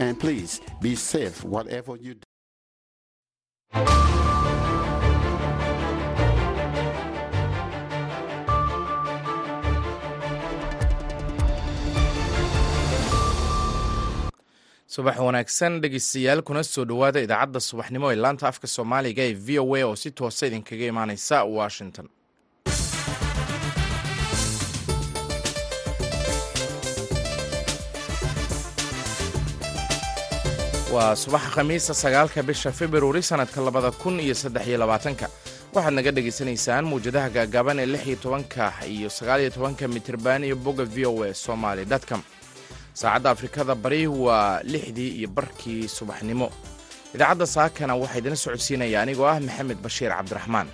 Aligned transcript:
And 0.00 0.18
please 0.18 0.60
be 0.80 0.96
safe 0.96 1.44
whatever 1.44 1.94
you 1.96 2.14
do. 2.14 2.22
subax 14.94 15.18
wanaagsan 15.26 15.80
dhegeystayaal 15.82 16.42
kuna 16.48 16.62
soo 16.72 16.84
dhowaada 16.90 17.20
idaacadda 17.26 17.60
subaxnimo 17.68 18.06
ee 18.12 18.16
laanta 18.24 18.44
afka 18.50 18.66
soomaaliga 18.76 19.22
ee 19.28 19.34
v 19.46 19.58
o 19.62 19.74
a 19.78 19.82
oo 19.88 19.96
si 20.02 20.10
toosa 20.18 20.44
idinkaga 20.48 20.84
imaaneysa 20.92 21.36
washington 21.58 22.06
waa 30.94 31.14
subaxa 31.22 31.50
khamiisa 31.54 31.94
sagaalka 32.02 32.42
bisha 32.48 32.70
februari 32.72 33.22
sannadka 33.22 33.60
labada 33.66 33.90
kun 34.00 34.16
iyo 34.20 34.34
saddex 34.34 34.64
iyo 34.68 34.78
labaatanka. 34.82 35.26
Waxaad 35.74 35.94
naga 35.94 36.10
dhegaysanaysaan 36.16 36.84
muwjadaha 36.90 37.28
gaagaaban 37.36 37.78
ee 37.82 37.86
lix 37.92 38.02
iyo 38.06 38.16
tobanka 38.24 38.64
iyo 38.94 39.08
sagaal 39.10 39.40
iyo 39.40 39.50
tobanka 39.50 39.84
mitirban 39.88 40.44
iyo 40.44 40.56
bogga 40.56 40.84
v 40.84 41.06
o 41.06 41.22
a 41.22 41.34
somaly 41.34 41.84
dtcom 41.84 42.22
saacadda 42.94 43.30
afrikada 43.30 43.74
bari 43.74 44.06
waa 44.06 44.60
lixdii 44.72 45.10
iyo 45.22 45.28
barkii 45.28 45.88
subaxnimo. 45.88 46.48
Idaacadda 47.14 47.46
saakana 47.46 47.94
waxaa 48.00 48.18
idina 48.18 48.36
socodsiinaya 48.36 48.98
anigoo 49.02 49.26
ah 49.30 49.38
maxamed 49.40 49.78
bashiir 49.84 50.10
cabdiraxmaan 50.10 50.66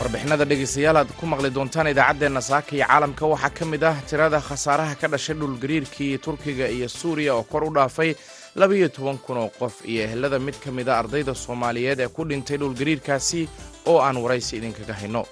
warbixinada 0.00 0.44
dhegaystayaal 0.50 0.96
aad 1.00 1.10
ku 1.18 1.26
maqli 1.32 1.50
doontaan 1.56 1.88
idaacaddeenna 1.92 2.40
saaka 2.50 2.70
iyo 2.76 2.84
caalamka. 2.88 3.24
Waxaa 3.32 3.50
ka 3.58 3.64
mid 3.72 3.82
ah 3.84 3.96
tirada 4.08 4.38
khasaaraha 4.48 4.94
ka 5.00 5.06
dhashay 5.12 5.34
dhulgariirkii 5.40 6.18
turkiga 6.24 6.66
iyo 6.76 6.88
suuriya 6.88 7.34
oo 7.36 7.42
kor 7.44 7.64
u 7.64 7.70
dhaafay 7.76 8.14
labiyo 8.60 8.88
toban 8.88 9.18
kun 9.18 9.36
oo 9.38 9.50
qof 9.58 9.74
iyo 9.84 10.02
ehelada 10.06 10.38
mid 10.38 10.56
ka 10.64 10.70
mid 10.70 10.88
a 10.88 10.98
ardayda 11.00 11.34
soomaaliyeed 11.34 12.00
ee 12.00 12.08
ku 12.08 12.24
dhintay 12.24 12.56
dhulgariirkaasi 12.62 13.48
oo 13.90 13.98
aan 14.00 14.16
waraysi 14.16 14.56
idinkaga 14.56 14.94
hayno. 15.00 15.22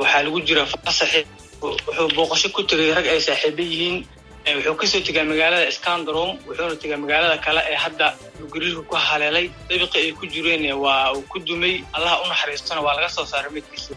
Waxaa 0.00 0.22
lagu 0.24 0.40
jira 0.48 0.64
fasaxi 0.66 1.20
wuxuu 1.62 2.08
booqasho 2.16 2.48
ku 2.56 2.62
tegay 2.64 2.94
rag 2.96 3.06
ay 3.12 3.20
saaxiiba 3.20 3.62
yihiin 3.62 3.96
wuxuu 4.46 4.76
ka 4.80 4.86
soo 4.92 5.00
tegaa 5.06 5.24
magaalada 5.32 5.70
scandarom 5.78 6.30
wuxuuna 6.48 6.76
tegaa 6.82 6.98
magaalada 7.04 7.36
kale 7.46 7.60
ee 7.72 7.78
hadda 7.84 8.06
dhulgariirku 8.38 8.82
ku 8.90 8.96
haleelay. 9.08 9.46
Dabiqi 9.68 9.98
ay 10.04 10.12
ku 10.18 10.24
jireen 10.32 10.64
waa 10.84 11.12
uu 11.16 11.22
ku 11.32 11.38
dumay. 11.48 11.74
Allaha 11.96 12.16
u 12.22 12.26
naxariistona 12.32 12.80
waa 12.86 12.94
laga 12.96 13.08
soo 13.16 13.26
saaray 13.32 13.52
midkiisa. 13.56 13.94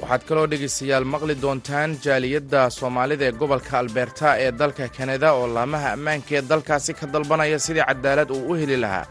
Waxaad 0.00 0.22
kaloo 0.28 0.46
dhegaystayaal 0.52 1.04
maqli 1.14 1.34
doontaan 1.44 1.90
jaaliyadda 2.04 2.60
soomaalida 2.78 3.24
ee 3.28 3.34
gobolka 3.40 3.72
alberta 3.82 4.28
ee 4.44 4.50
dalka 4.60 4.88
kanada 4.96 5.28
oo 5.38 5.46
laamaha 5.56 5.88
ammaanka 5.96 6.32
ee 6.38 6.42
dalkaasi 6.50 6.92
ka 6.98 7.04
dalbanaya 7.14 7.58
sidii 7.66 7.86
cadaalad 7.90 8.30
uu 8.36 8.42
u 8.50 8.54
heli 8.60 8.76
lahaa. 8.84 9.06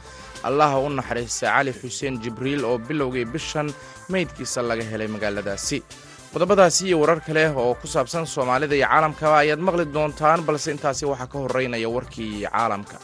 Allaha 0.47 0.77
u 0.85 0.89
naxariista 0.97 1.45
cali 1.55 1.71
xuseen 1.79 2.15
jibriil 2.23 2.61
oo 2.69 2.77
bilowgii 2.87 3.25
bishan 3.33 3.67
meydkiisa 4.13 4.59
laga 4.69 4.83
helay 4.91 5.07
magaaladaasi 5.15 5.77
qodobadaasi 6.35 6.81
iyo 6.89 6.97
warar 7.01 7.19
kale 7.27 7.43
oo 7.63 7.73
ku 7.81 7.87
saabsan 7.87 8.25
soomaalida 8.35 8.75
iyo 8.79 8.87
caalamkaba 8.91 9.35
ayaad 9.43 9.61
maqli 9.67 9.85
doontaan 9.95 10.39
balse 10.47 10.67
intaasi 10.75 11.03
waxaa 11.11 11.31
ka 11.31 11.37
horeynaya 11.43 11.89
warkii 11.95 12.33
caalamka 12.51 12.97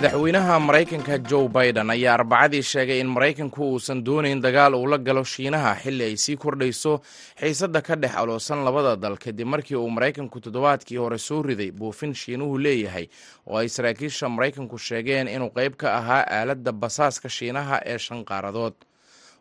madaxweynaha 0.00 0.54
maraykanka 0.66 1.18
joe 1.30 1.48
biden 1.48 1.90
ayaa 1.90 2.14
arbacadii 2.14 2.62
sheegay 2.62 3.00
in 3.00 3.06
maraykanku 3.14 3.60
uusan 3.72 4.00
doonayn 4.04 4.40
dagaal 4.40 4.74
uu 4.74 4.86
la 4.88 4.98
galo 4.98 5.24
shiinaha 5.24 5.74
xilli 5.82 6.04
ay 6.08 6.16
sii 6.16 6.36
kordhayso 6.36 6.92
xiisadda 7.40 7.82
ka 7.82 7.94
dhex 8.00 8.14
aloosan 8.16 8.64
labada 8.64 8.96
dal 8.96 9.18
kadib 9.20 9.46
markii 9.52 9.76
uu 9.76 9.90
maraykanku 9.90 10.40
toddobaadkii 10.40 10.96
hore 10.96 11.18
soo 11.18 11.42
riday 11.42 11.70
buufin 11.70 12.14
shiinuhu 12.14 12.58
leeyahay 12.58 13.06
oo 13.46 13.58
ay 13.60 13.68
saraakiisha 13.68 14.28
maraykanku 14.28 14.78
sheegeen 14.78 15.28
inuu 15.28 15.50
qayb 15.52 15.76
ka 15.76 15.92
ahaa 15.98 16.24
aaladda 16.38 16.72
basaaska 16.72 17.28
shiinaha 17.28 17.82
ee 17.84 17.98
shan 17.98 18.24
qaaradood. 18.24 18.72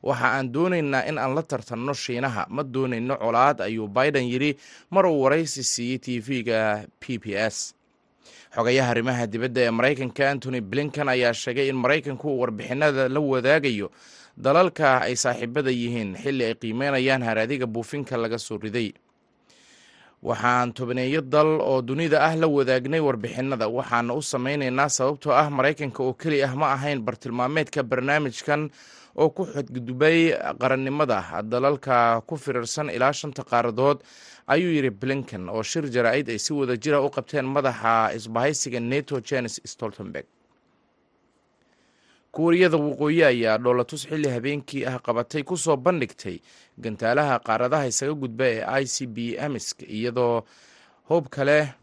Waxa 0.04 0.28
aan 0.36 0.52
doonaynaa 0.54 1.04
in 1.08 1.18
aan 1.18 1.36
la 1.36 1.44
tartanno 1.44 1.94
shiinaha 1.94 2.46
ma 2.50 2.64
doonayno 2.64 3.16
colaad 3.18 3.62
ayuu 3.62 3.88
biden 3.88 4.28
yidhi 4.28 4.52
mar 4.92 5.06
uu 5.06 5.22
waraysi 5.24 5.64
siiyey 5.64 6.00
tv-ga 6.00 6.84
p 7.00 7.18
b 7.20 7.36
s 7.36 7.76
xogayaha 8.56 8.90
arrimaha 8.94 9.24
dibadda 9.34 9.62
ee 9.68 9.72
maraykanka 9.80 10.24
antony 10.34 10.60
blinkan 10.72 11.08
ayaa 11.16 11.34
sheegay 11.44 11.68
in 11.72 11.76
maraykanku 11.84 12.26
uu 12.32 12.40
warbixinada 12.44 13.04
la 13.16 13.20
wadaagayo 13.34 13.88
dalalka 14.46 15.02
ay 15.08 15.16
saaxiibada 15.24 15.72
yihiin 15.82 16.12
xilli 16.24 16.44
ay 16.50 16.56
qiimeynayaan 16.62 17.24
haraadiga 17.30 17.66
buufinka 17.76 18.18
laga 18.24 18.38
soo 18.48 18.58
riday 18.66 18.90
waxaan 20.22 20.74
tobaneeyo 20.74 21.22
dal 21.22 21.62
oo 21.62 21.82
dunida 21.82 22.20
ah 22.28 22.36
la 22.36 22.48
wadaagnay 22.48 23.00
warbixinada. 23.00 23.68
Waxaana 23.68 24.14
u 24.14 24.22
samaynaynaa 24.22 24.90
sababtoo 24.90 25.32
ah 25.34 25.50
maraykanka 25.50 26.04
oo 26.04 26.14
keli 26.14 26.44
ah 26.44 26.54
ma 26.56 26.74
ahayn 26.76 27.00
bartilmaameedka 27.02 27.84
barnaamijkan 27.84 28.70
oo 29.16 29.30
ku 29.30 29.46
xadgudubay 29.46 30.36
qarannimada. 30.60 31.42
Dalalka 31.44 32.22
ku 32.28 32.36
firirsan 32.38 32.90
ilaa 32.90 33.14
shanta 33.14 33.44
qaaradood 33.44 34.04
ayuu 34.48 34.72
yidhi 34.76 34.90
blinken 34.90 35.50
oo 35.50 35.64
shir 35.64 35.86
jaraa'id 35.96 36.28
ay 36.30 36.40
si 36.40 36.54
wada 36.54 36.76
jira 36.78 37.00
u 37.02 37.10
qabteen 37.10 37.46
madaxa 37.46 38.12
isbahaysiga 38.18 38.80
neto 38.80 39.22
jenes 39.22 39.62
stoltenberg 39.66 40.26
kuuriyada 42.32 42.78
waqooyi 42.78 43.24
ayaa 43.24 43.58
dhoolatus 43.58 44.08
xilli 44.10 44.30
habeenkii 44.30 44.86
ah 44.86 45.00
qabatay 45.06 45.44
ku 45.44 45.58
soo 45.58 45.78
bandhigtay 45.78 46.38
gantaalaha 46.78 47.40
qaaradaha 47.48 47.88
isaga 47.92 48.14
gudba 48.14 48.46
ee 48.46 48.62
i 48.82 48.86
c 48.86 49.08
b 49.08 49.18
emisk 49.46 49.82
iyadoo 49.82 50.44
hoob 51.10 51.26
kale 51.30 51.74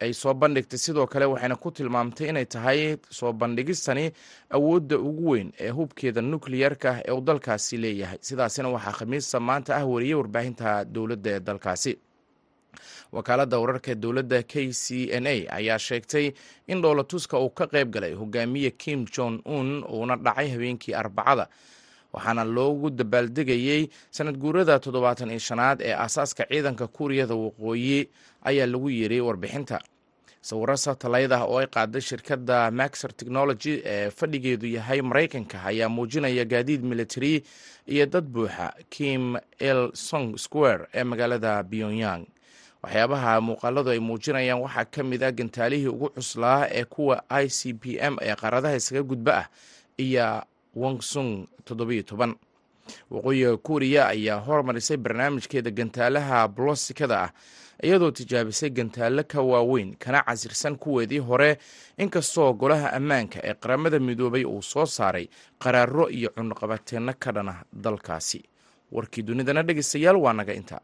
ay 0.00 0.12
soo 0.12 0.34
bandhigtay. 0.34 0.78
Sidoo 0.78 1.06
kale 1.06 1.24
waxayna 1.24 1.56
ku 1.56 1.70
tilmaamtay 1.70 2.28
inay 2.28 2.44
tahay 2.46 2.96
soo 3.10 3.32
bandhigistani 3.32 4.12
awoodda 4.50 4.98
ugu 4.98 5.30
weyn 5.30 5.52
ee 5.58 5.70
hubkeeda 5.70 6.20
nukliyarka 6.22 7.02
ee 7.08 7.12
uu 7.12 7.20
dalkaasi 7.20 7.76
leeyahay. 7.76 8.18
Sidaasina 8.20 8.68
waxaa 8.68 8.92
khamiista 8.98 9.40
maanta 9.40 9.76
ah 9.76 9.84
wariyey 9.92 10.14
warbaahinta 10.14 10.84
dowladda 10.84 11.30
ee 11.30 11.40
dalkaasi 11.40 11.92
wakaaladda 13.12 13.58
wararka 13.58 13.94
dowladda 13.94 14.42
k 14.42 14.72
c 14.72 15.10
n 15.20 15.26
a 15.26 15.46
ayaa 15.58 15.78
sheegtay 15.78 16.32
in 16.66 16.82
dhoolatuska 16.82 17.38
uu 17.38 17.50
ka 17.50 17.66
qayb 17.66 17.90
galay 17.94 18.12
hogaamiye 18.14 18.70
kim 18.70 19.04
jong 19.14 19.40
un 19.44 19.84
uuna 19.84 20.16
dhacay 20.16 20.48
habeenkii 20.54 20.94
arbacada 20.94 21.48
waxaana 22.12 22.44
loogu 22.44 22.90
dabaaldegayey 22.90 23.88
sanad 24.10 24.36
guurada 24.38 24.78
toddobaatan 24.78 25.30
iyo 25.30 25.38
shanaad 25.38 25.80
ee 25.82 25.92
aasaaska 25.94 26.44
ciidanka 26.50 26.86
kuuriyada 26.86 27.34
waqooyi 27.34 28.08
ayaa 28.44 28.66
lagu 28.66 28.90
yiri 28.90 29.20
warbixinta. 29.20 29.78
Sawiro 30.46 30.76
satellayt 30.76 31.32
ah 31.32 31.42
oo 31.44 31.58
ay 31.58 31.66
qaaday 31.66 32.00
shirkadda 32.00 32.70
maxer 32.70 33.10
technology 33.16 33.82
ee 33.84 34.10
fadhigeedu 34.10 34.66
yahay 34.76 35.00
maraykanka 35.02 35.58
ayaa 35.70 35.88
muujinaya 35.88 36.44
gaadiid 36.44 36.82
military 36.86 37.42
iyo 37.86 38.06
dad 38.06 38.24
buuxa 38.34 38.66
kim 38.90 39.36
el 39.58 39.90
song 39.92 40.38
square 40.38 40.86
ee 40.94 41.04
magaalada 41.04 41.64
pyongyang 41.70 42.24
waxyaabaha 42.86 43.40
muuqaaladu 43.42 43.90
ay 43.90 43.98
muujinayaan 43.98 44.62
waxaa 44.62 44.84
ka 44.94 45.02
mid 45.02 45.22
ah 45.22 45.32
gantaalihii 45.32 45.86
ugu 45.90 46.08
cuslaa 46.14 46.68
ee 46.70 46.84
kuwa 46.84 47.22
i 47.28 47.48
c 47.48 47.74
p 47.74 47.98
m 47.98 48.14
ee 48.22 48.34
qaaradaha 48.34 48.76
isaga 48.76 49.02
gudba 49.02 49.32
ah 49.42 49.46
iyo 49.98 50.42
wongsung 50.76 51.46
toddobiyo 51.64 52.02
toban. 52.02 52.34
Waqooyiga 53.10 53.56
kuuriya 53.56 54.08
ayaa 54.08 54.38
hormarisay 54.46 54.96
barnaamijkeeda 54.96 55.70
gantaalaha 55.70 56.48
blosikada 56.48 57.16
ah 57.22 57.30
iyadoo 57.82 58.10
tijaabisay 58.10 58.70
gantaalo 58.70 59.24
ka 59.24 59.42
waaweyn 59.42 59.96
kana 59.98 60.22
casirsan 60.22 60.76
kuweedii 60.78 61.18
hore 61.18 61.58
inkastoo 61.98 62.52
golaha 62.54 62.92
ammaanka 62.92 63.40
ee 63.42 63.54
qaramada 63.54 63.98
midoobay 63.98 64.44
uu 64.44 64.62
soo 64.62 64.86
saaray 64.86 65.26
qaraaro 65.58 66.08
iyo 66.10 66.30
cunaqabateenno 66.30 67.14
ka 67.18 67.32
dhana 67.32 67.64
dalkaasi. 67.72 68.44
Warkii 68.92 69.22
dunidana 69.22 69.62
dhegeystayaal 69.62 70.16
waa 70.16 70.32
naga 70.32 70.54
intaa 70.54 70.80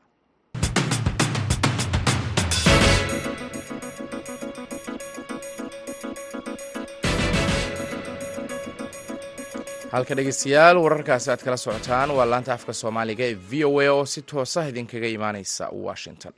halka 9.93 10.15
dhegeystayaal 10.17 10.79
wararkaasi 10.85 11.31
aad 11.33 11.43
kala 11.45 11.57
socotaan. 11.57 12.11
Waa 12.17 12.27
laanta 12.31 12.53
afka 12.55 12.73
soomaaliga 12.73 13.25
ee 13.31 13.35
v 13.51 13.65
o 13.65 13.81
a 13.81 13.89
oo 13.93 14.05
si 14.07 14.23
toosa 14.23 14.67
idinkaga 14.69 15.07
imaaneysa 15.17 15.69
washington. 15.87 16.33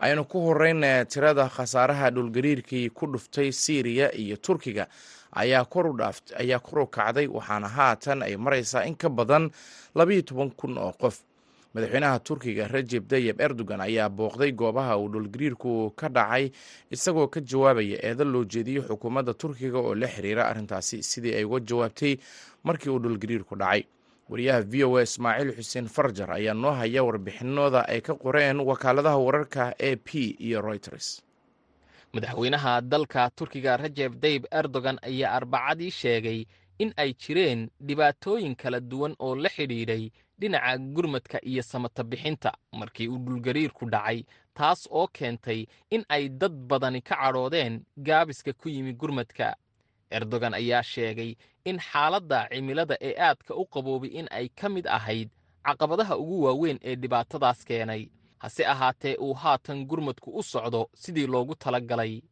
Aynu 0.00 0.24
ku 0.24 0.40
horeyna 0.46 1.04
tirada 1.04 1.48
khasaaraha 1.48 2.10
dhulgariirkii 2.10 2.90
ku 2.90 3.06
dhuftay 3.06 3.52
syriya 3.52 4.12
iyo 4.14 4.36
turkiga 4.36 4.86
ayaa 5.32 5.64
kor 5.64 5.86
u 6.80 6.86
kacday 6.86 7.26
waxaana 7.26 7.68
haatan 7.68 8.22
ay 8.22 8.36
mareysaa 8.36 8.84
in 8.86 8.96
ka 8.96 9.08
badan 9.08 9.50
labayo 9.94 10.22
toban 10.22 10.50
kun 10.50 10.78
oo 10.78 10.92
qof 10.92 11.18
madaxweynaha 11.74 12.18
turkiga 12.26 12.68
rajeb 12.68 13.08
tayib 13.10 13.40
erdogan 13.40 13.80
ayaa 13.80 14.08
booqday 14.08 14.52
goobaha 14.52 14.94
uu 14.98 15.08
dhulgariirku 15.14 15.90
ka 16.00 16.08
dhacay 16.08 16.50
isagoo 16.90 17.26
ka 17.34 17.40
jawaabaya 17.40 17.98
eedan 18.08 18.30
loo 18.34 18.44
jeediyey 18.44 18.82
xukuumadda 18.88 19.34
turkiga 19.34 19.78
oo 19.78 19.94
la 19.94 20.06
xiriira 20.06 20.46
arrintaasi 20.50 21.02
sidii 21.02 21.34
ay 21.38 21.44
uga 21.44 21.60
jawaabtay 21.70 22.12
markii 22.62 22.90
uu 22.90 22.98
dhulgariirku 23.02 23.56
dhacay. 23.56 23.82
Wariyaha 24.30 24.62
v 24.62 24.84
o 24.84 24.96
a 24.96 25.02
ismaaciil 25.02 25.50
xuseen 25.58 25.88
farjar 25.90 26.30
ayaa 26.30 26.54
noo 26.54 26.70
haya 26.72 27.02
warbixinooda 27.04 27.84
ay 27.88 28.00
ka 28.00 28.14
qoreen 28.14 28.60
wakaaladaha 28.60 29.18
wararka 29.18 29.74
a 29.78 29.90
p 29.96 30.08
iyo 30.40 30.62
reuters. 30.62 31.20
Madaxweynaha 32.14 32.80
dalka 32.80 33.30
turkiga 33.36 33.76
rajeb 33.76 34.14
tayib 34.22 34.46
erdogan 34.60 34.96
ayaa 35.02 35.34
arbacadii 35.42 35.90
sheegay 35.90 36.46
in 36.78 36.92
ay 36.96 37.12
jireen 37.14 37.70
dhibaatooyin 37.86 38.56
kala 38.56 38.80
duwan 38.80 39.14
oo 39.18 39.34
la 39.36 39.48
xidhiidhay 39.48 40.10
dhinaca 40.40 40.78
gurmadka 40.94 41.38
iyo 41.50 41.62
samata 41.62 42.02
bixinta 42.04 42.52
markii 42.72 43.08
uu 43.08 43.18
dhulgariirku 43.18 43.90
dhacay 43.90 44.24
taas 44.54 44.88
oo 44.90 45.06
keentay 45.06 45.66
in 45.90 46.04
ay 46.08 46.28
dad 46.28 46.52
badani 46.52 47.00
ka 47.02 47.14
cadhoodeen 47.16 47.84
gaabiska 47.96 48.52
ku 48.52 48.68
yimi 48.68 48.92
gurmadka. 48.92 49.54
Erdogan 50.10 50.54
ayaa 50.54 50.82
sheegay 50.82 51.34
in 51.64 51.78
xaaladda 51.78 52.48
cimilada 52.50 52.96
ee 53.00 53.14
aadka 53.18 53.54
u 53.54 53.64
qaboobay 53.66 54.10
in 54.10 54.28
ay 54.30 54.48
ka 54.48 54.68
mid 54.68 54.86
ahayd 54.86 55.30
caqabadaha 55.66 56.16
ugu 56.18 56.42
waaweyn 56.44 56.78
ee 56.82 56.96
dhibaatadaas 56.96 57.64
keenay. 57.64 58.08
Hase 58.38 58.66
ahaatee 58.66 59.16
uu 59.16 59.34
haatan 59.34 59.86
gurmadku 59.86 60.30
u 60.38 60.42
socdo 60.42 60.90
sidii 60.94 61.26
loogu 61.26 61.54
tala 61.54 61.80
galay 61.80 62.22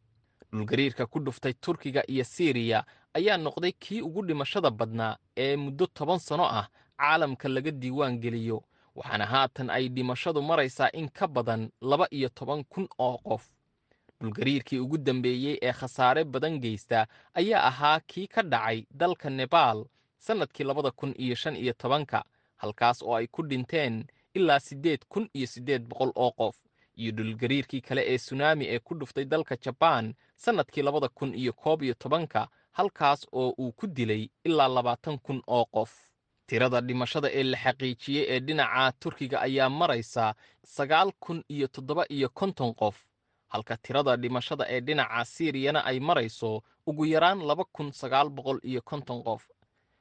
dhulgariirka 0.51 1.05
ku 1.05 1.19
dhuftay 1.19 1.53
turkiga 1.53 2.01
iyo 2.07 2.23
siiriya 2.23 2.83
ayaa 3.13 3.37
noqday 3.37 3.71
kii 3.71 4.01
ugu 4.01 4.21
dhimashada 4.25 4.69
badnaa 4.71 5.17
ee 5.37 5.55
muddo 5.55 5.85
toban 5.87 6.19
sanno 6.19 6.45
ah 6.45 6.67
caalamka 6.97 7.49
laga 7.49 7.71
diiwaan 7.71 8.19
geliyo 8.19 8.63
waxaana 8.95 9.25
haatan 9.25 9.69
ay 9.69 9.89
dhimashadu 9.89 10.41
maraysaa 10.41 10.89
in 10.93 11.09
ka 11.09 11.27
badan 11.27 11.69
laba 11.81 12.07
iyo 12.11 12.29
toban 12.29 12.63
kun 12.63 12.87
oo 12.99 13.17
qof. 13.17 13.43
Dhulgariirkii 14.21 14.79
ugu 14.79 14.97
dambeeyey 14.97 15.57
ee 15.61 15.71
khasaare 15.73 16.23
badan 16.23 16.59
geysta 16.59 17.07
ayaa 17.33 17.63
ahaa 17.67 17.99
kii 17.99 18.27
ka 18.27 18.41
dhacay 18.43 18.85
dalka 18.91 19.29
nebaal 19.29 19.85
sannadkii 20.17 20.63
labada 20.63 20.91
kun 20.91 21.13
iyo 21.17 21.35
shan 21.35 21.55
iyo 21.55 21.73
tobanka 21.73 22.23
halkaas 22.55 23.01
oo 23.03 23.15
ay 23.15 23.27
ku 23.27 23.43
dhinteen 23.43 24.05
ilaa 24.33 24.59
siddeed 24.59 25.01
kun 25.09 25.29
iyo 25.33 25.47
siddeed 25.47 25.83
boqol 25.87 26.11
oo 26.15 26.31
qof 26.31 26.55
iyo 26.95 27.11
dhulgariirkii 27.11 27.81
kale 27.81 28.01
ee 28.13 28.17
sunaami 28.17 28.65
ee 28.65 28.79
ku 28.79 28.95
dhuftay 28.95 29.25
dalka 29.25 29.55
jabaan 29.57 30.13
sannadkii 30.35 30.81
labada 30.83 31.07
kun 31.09 31.35
iyo 31.35 31.53
koob 31.53 31.83
iyo 31.83 31.93
tobanka 31.93 32.47
halkaas 32.77 33.21
oo 33.31 33.49
uu 33.63 33.71
ku 33.71 33.87
dilay 33.87 34.23
ilaa 34.47 34.67
labaatan 34.67 35.17
kun 35.25 35.41
oo 35.47 35.65
qof. 35.75 35.91
Tirada 36.47 36.81
dhimashada 36.81 37.29
ee 37.39 37.43
la 37.43 37.57
xaqiijiyey 37.63 38.25
ee 38.33 38.39
dhinaca 38.39 38.91
turkiga 38.99 39.37
ayaa 39.47 39.69
maraysa 39.69 40.35
sagaal 40.75 41.11
kun 41.19 41.43
iyo 41.49 41.67
toddoba 41.67 42.03
iyo 42.09 42.29
konton 42.29 42.73
qof. 42.81 42.97
Halka 43.53 43.77
tirada 43.77 44.15
dhimashada 44.17 44.65
ee 44.69 44.81
dhinaca 44.81 45.25
siiriyana 45.25 45.85
ay 45.85 45.99
marayso 45.99 46.61
ugu 46.87 47.05
yaraan 47.05 47.39
laba 47.47 47.63
kun 47.75 47.91
sagaal 47.91 48.29
boqol 48.29 48.59
iyo 48.63 48.81
konton 48.81 49.23
qof. 49.23 49.43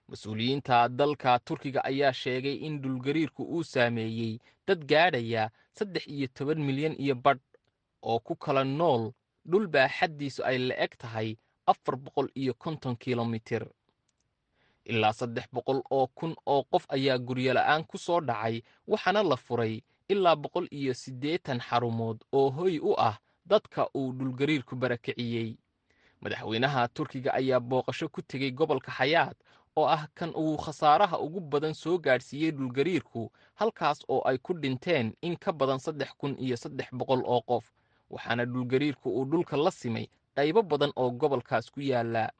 Mas'uuliyiinta 0.08 0.88
dalka 0.88 1.38
turkiga 1.38 1.80
ayaa 1.84 2.12
sheegay 2.12 2.54
in 2.66 2.80
dhulgariirku 2.82 3.42
uu 3.44 3.64
saameeyey 3.64 4.38
dad 4.66 4.80
gaadhaya 4.90 5.50
saddex 5.78 6.06
iyo 6.06 6.26
toban 6.34 6.58
milyan 6.68 6.94
iyo 6.98 7.14
badh 7.14 7.40
oo 8.02 8.18
ku 8.20 8.34
kala 8.36 8.64
nool 8.64 9.12
dhul 9.50 9.66
baaxaddiisu 9.74 10.44
ay 10.44 10.58
la 10.58 10.74
eg 10.84 10.92
tahay 10.98 11.36
afar 11.66 11.96
boqol 11.96 12.28
iyo 12.34 12.54
konton 12.54 12.96
kilomitir 12.96 13.66
ilaa 14.84 15.12
saddex 15.12 15.44
boqol 15.52 15.80
oo 15.90 16.06
kun 16.14 16.34
oo 16.46 16.62
qof 16.70 16.84
ayaa 16.88 17.18
guryola'aan 17.18 17.84
ku 17.84 17.98
soo 17.98 18.20
dhacay 18.20 18.62
waxaana 18.88 19.22
la 19.22 19.36
furay 19.36 19.82
ilaa 20.08 20.36
boqol 20.36 20.66
iyo 20.70 20.94
siddeetan 20.94 21.60
xarumood 21.60 22.18
oo 22.32 22.50
hoy 22.50 22.78
u 22.78 22.94
ah 22.98 23.18
dadka 23.46 23.88
uu 23.94 24.12
dhulgariirku 24.12 24.76
barakiciyey. 24.76 25.56
Madaxweynaha 26.20 26.88
turkiga 26.88 27.34
ayaa 27.34 27.60
booqasho 27.60 28.08
ku 28.08 28.22
tegey 28.22 28.50
gobolka 28.50 28.90
xayaad 28.92 29.36
oo 29.76 29.86
ah 29.86 30.06
kan 30.14 30.30
uu 30.36 30.56
khasaaraha 30.56 31.18
ugu 31.18 31.40
badan 31.40 31.74
soo 31.74 31.98
gaadhsiiyey 31.98 32.50
dhulgariirku 32.52 33.30
halkaas 33.54 33.98
oo 34.08 34.22
ay 34.28 34.38
ku 34.38 34.52
dhinteen 34.54 35.14
in 35.22 35.36
ka 35.36 35.52
badan 35.52 35.78
saddex 35.78 36.10
kun 36.18 36.36
iyo 36.38 36.56
saddex 36.56 36.88
boqol 36.92 37.22
oo 37.24 37.40
qof 37.40 37.64
waxaana 38.10 38.44
dhulgariirku 38.46 39.10
uu 39.10 39.24
dhulka 39.24 39.56
la 39.56 39.70
simay 39.70 40.06
qaybo 40.36 40.62
badan 40.62 40.92
oo 40.96 41.10
gobolkaas 41.10 41.70
ku 41.70 41.80
yaalla. 41.80 42.30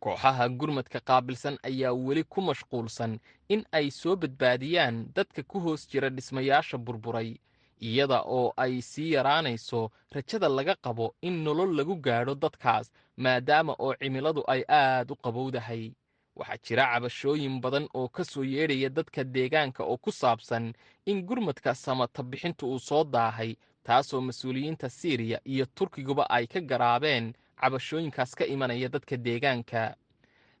Kooxaha 0.00 0.48
gurmadka 0.48 1.00
qaabilsan 1.00 1.56
ayaa 1.62 1.92
weli 1.94 2.24
ku 2.24 2.40
mashquulsan 2.40 3.18
in 3.48 3.64
ay 3.72 3.90
soo 3.90 4.16
badbaadiyaan 4.16 5.08
dadka 5.16 5.42
ku 5.42 5.60
hoos 5.60 5.88
jira 5.88 6.10
dhismayaasha 6.10 6.78
burburay 6.78 7.36
iyada 7.80 8.20
oo 8.26 8.52
ay 8.56 8.80
sii 8.82 9.12
yaraanayso 9.12 9.90
rajada 10.14 10.48
laga 10.48 10.74
qabo 10.84 11.14
in 11.22 11.44
nolol 11.44 11.72
lagu 11.76 11.96
gaadho 11.96 12.34
dadkaas 12.34 12.90
maadaama 13.16 13.72
oo 13.78 13.94
cimiladu 14.00 14.42
ay 14.46 14.62
aad 14.68 15.10
u 15.10 15.16
qabowdahay. 15.16 15.92
Waxaa 16.36 16.58
jira 16.64 16.84
cabashooyin 16.92 17.60
badan 17.60 17.88
oo 17.94 18.08
ka 18.08 18.24
soo 18.24 18.44
yeedhaya 18.44 18.88
dadka 18.88 19.24
deegaanka 19.24 19.84
oo 19.84 19.96
ku 19.96 20.10
saabsan 20.12 20.72
in 21.06 21.22
gurmadka 21.26 21.74
samata 21.74 22.22
bixintu 22.22 22.66
uu 22.72 22.78
soo 22.78 23.04
daahay 23.04 23.56
taasoo 23.84 24.20
mas'uuliyiinta 24.20 24.88
siiriya 24.90 25.38
iyo 25.44 25.66
turkiguba 25.74 26.24
ay 26.30 26.46
ka 26.46 26.60
garaabeen 26.60 27.32
cabashooyinkaas 27.60 28.34
ka 28.34 28.44
imanaya 28.46 28.88
dadka 28.88 29.16
deegaanka. 29.16 29.94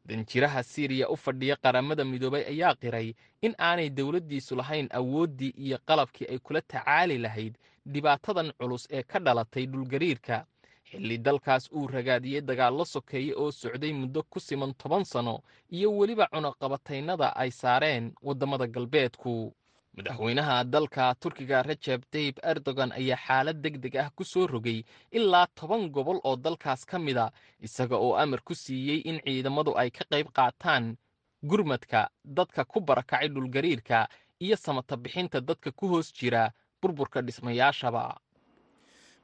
Danjiraha 0.06 0.62
siiriya 0.62 1.08
u 1.08 1.16
fadhiya 1.16 1.56
qaramada 1.56 2.04
midoobay 2.04 2.44
ayaa 2.52 2.74
qiray 2.74 3.14
in 3.42 3.54
aanay 3.58 3.88
dowladdiisu 3.90 4.56
lahayn 4.56 4.88
awooddii 4.92 5.52
iyo 5.56 5.78
qalabkii 5.86 6.26
ay 6.30 6.38
kula 6.38 6.60
tacaali 6.60 7.18
lahayd 7.18 7.54
dhibaatadan 7.86 8.52
culus 8.58 8.88
ee 8.90 9.02
ka 9.02 9.18
dhalatay 9.18 9.66
dhulgariirka. 9.66 10.44
Xilli 10.90 11.18
dalkaas 11.18 11.70
uu 11.72 11.86
ragaadiyey 11.86 12.40
dagaallo 12.40 12.84
sokeeye 12.84 13.34
oo 13.36 13.50
socday 13.52 13.92
muddo 13.92 14.22
ku 14.22 14.40
siman 14.40 14.74
toban 14.74 15.04
sanno 15.04 15.40
iyo 15.70 15.96
weliba 15.96 16.28
cunaqabataynada 16.32 17.36
ay 17.36 17.50
saareen 17.50 18.12
waddamada 18.22 18.66
galbeedku 18.66 19.54
madaxweynaha 19.96 20.64
dalka 20.64 21.14
turkiga 21.22 21.62
rajeb 21.62 22.02
tayib 22.12 22.36
erdogan 22.42 22.90
ayaa 22.92 23.18
xaalad 23.26 23.58
deg 23.64 23.74
deg 23.84 23.94
ah 24.02 24.08
ku 24.16 24.24
soo 24.24 24.46
rogay 24.46 24.78
ilaa 25.18 25.46
toban 25.54 25.88
gobol 25.94 26.18
oo 26.24 26.36
dalkaas 26.36 26.82
ka 26.90 26.98
mid 26.98 27.16
a 27.24 27.26
isaga 27.66 27.96
oo 27.96 28.14
amar 28.22 28.40
ku 28.46 28.54
siiyey 28.54 29.00
in 29.10 29.18
ciidamadu 29.24 29.72
ay 29.80 29.90
ka 29.96 30.04
qayb 30.10 30.28
qaataan 30.36 30.84
gurmadka 31.50 32.00
dadka 32.24 32.64
ku 32.64 32.78
barakacay 32.80 33.28
dhulgariirka 33.34 34.08
iyo 34.44 34.56
samata 34.56 34.96
bixinta 34.96 35.38
dadka 35.40 35.70
ku 35.78 35.84
hoos 35.88 36.08
jira 36.18 36.50
burburka 36.82 37.22
dhismayaashaba. 37.22 38.04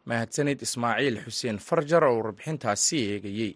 Mahadsanid 0.09 0.63
ismaaciil 0.63 1.17
xuseen 1.25 1.59
farjar 1.59 2.05
oo 2.05 2.17
warbixintaasi 2.23 2.97
eegayey 3.13 3.53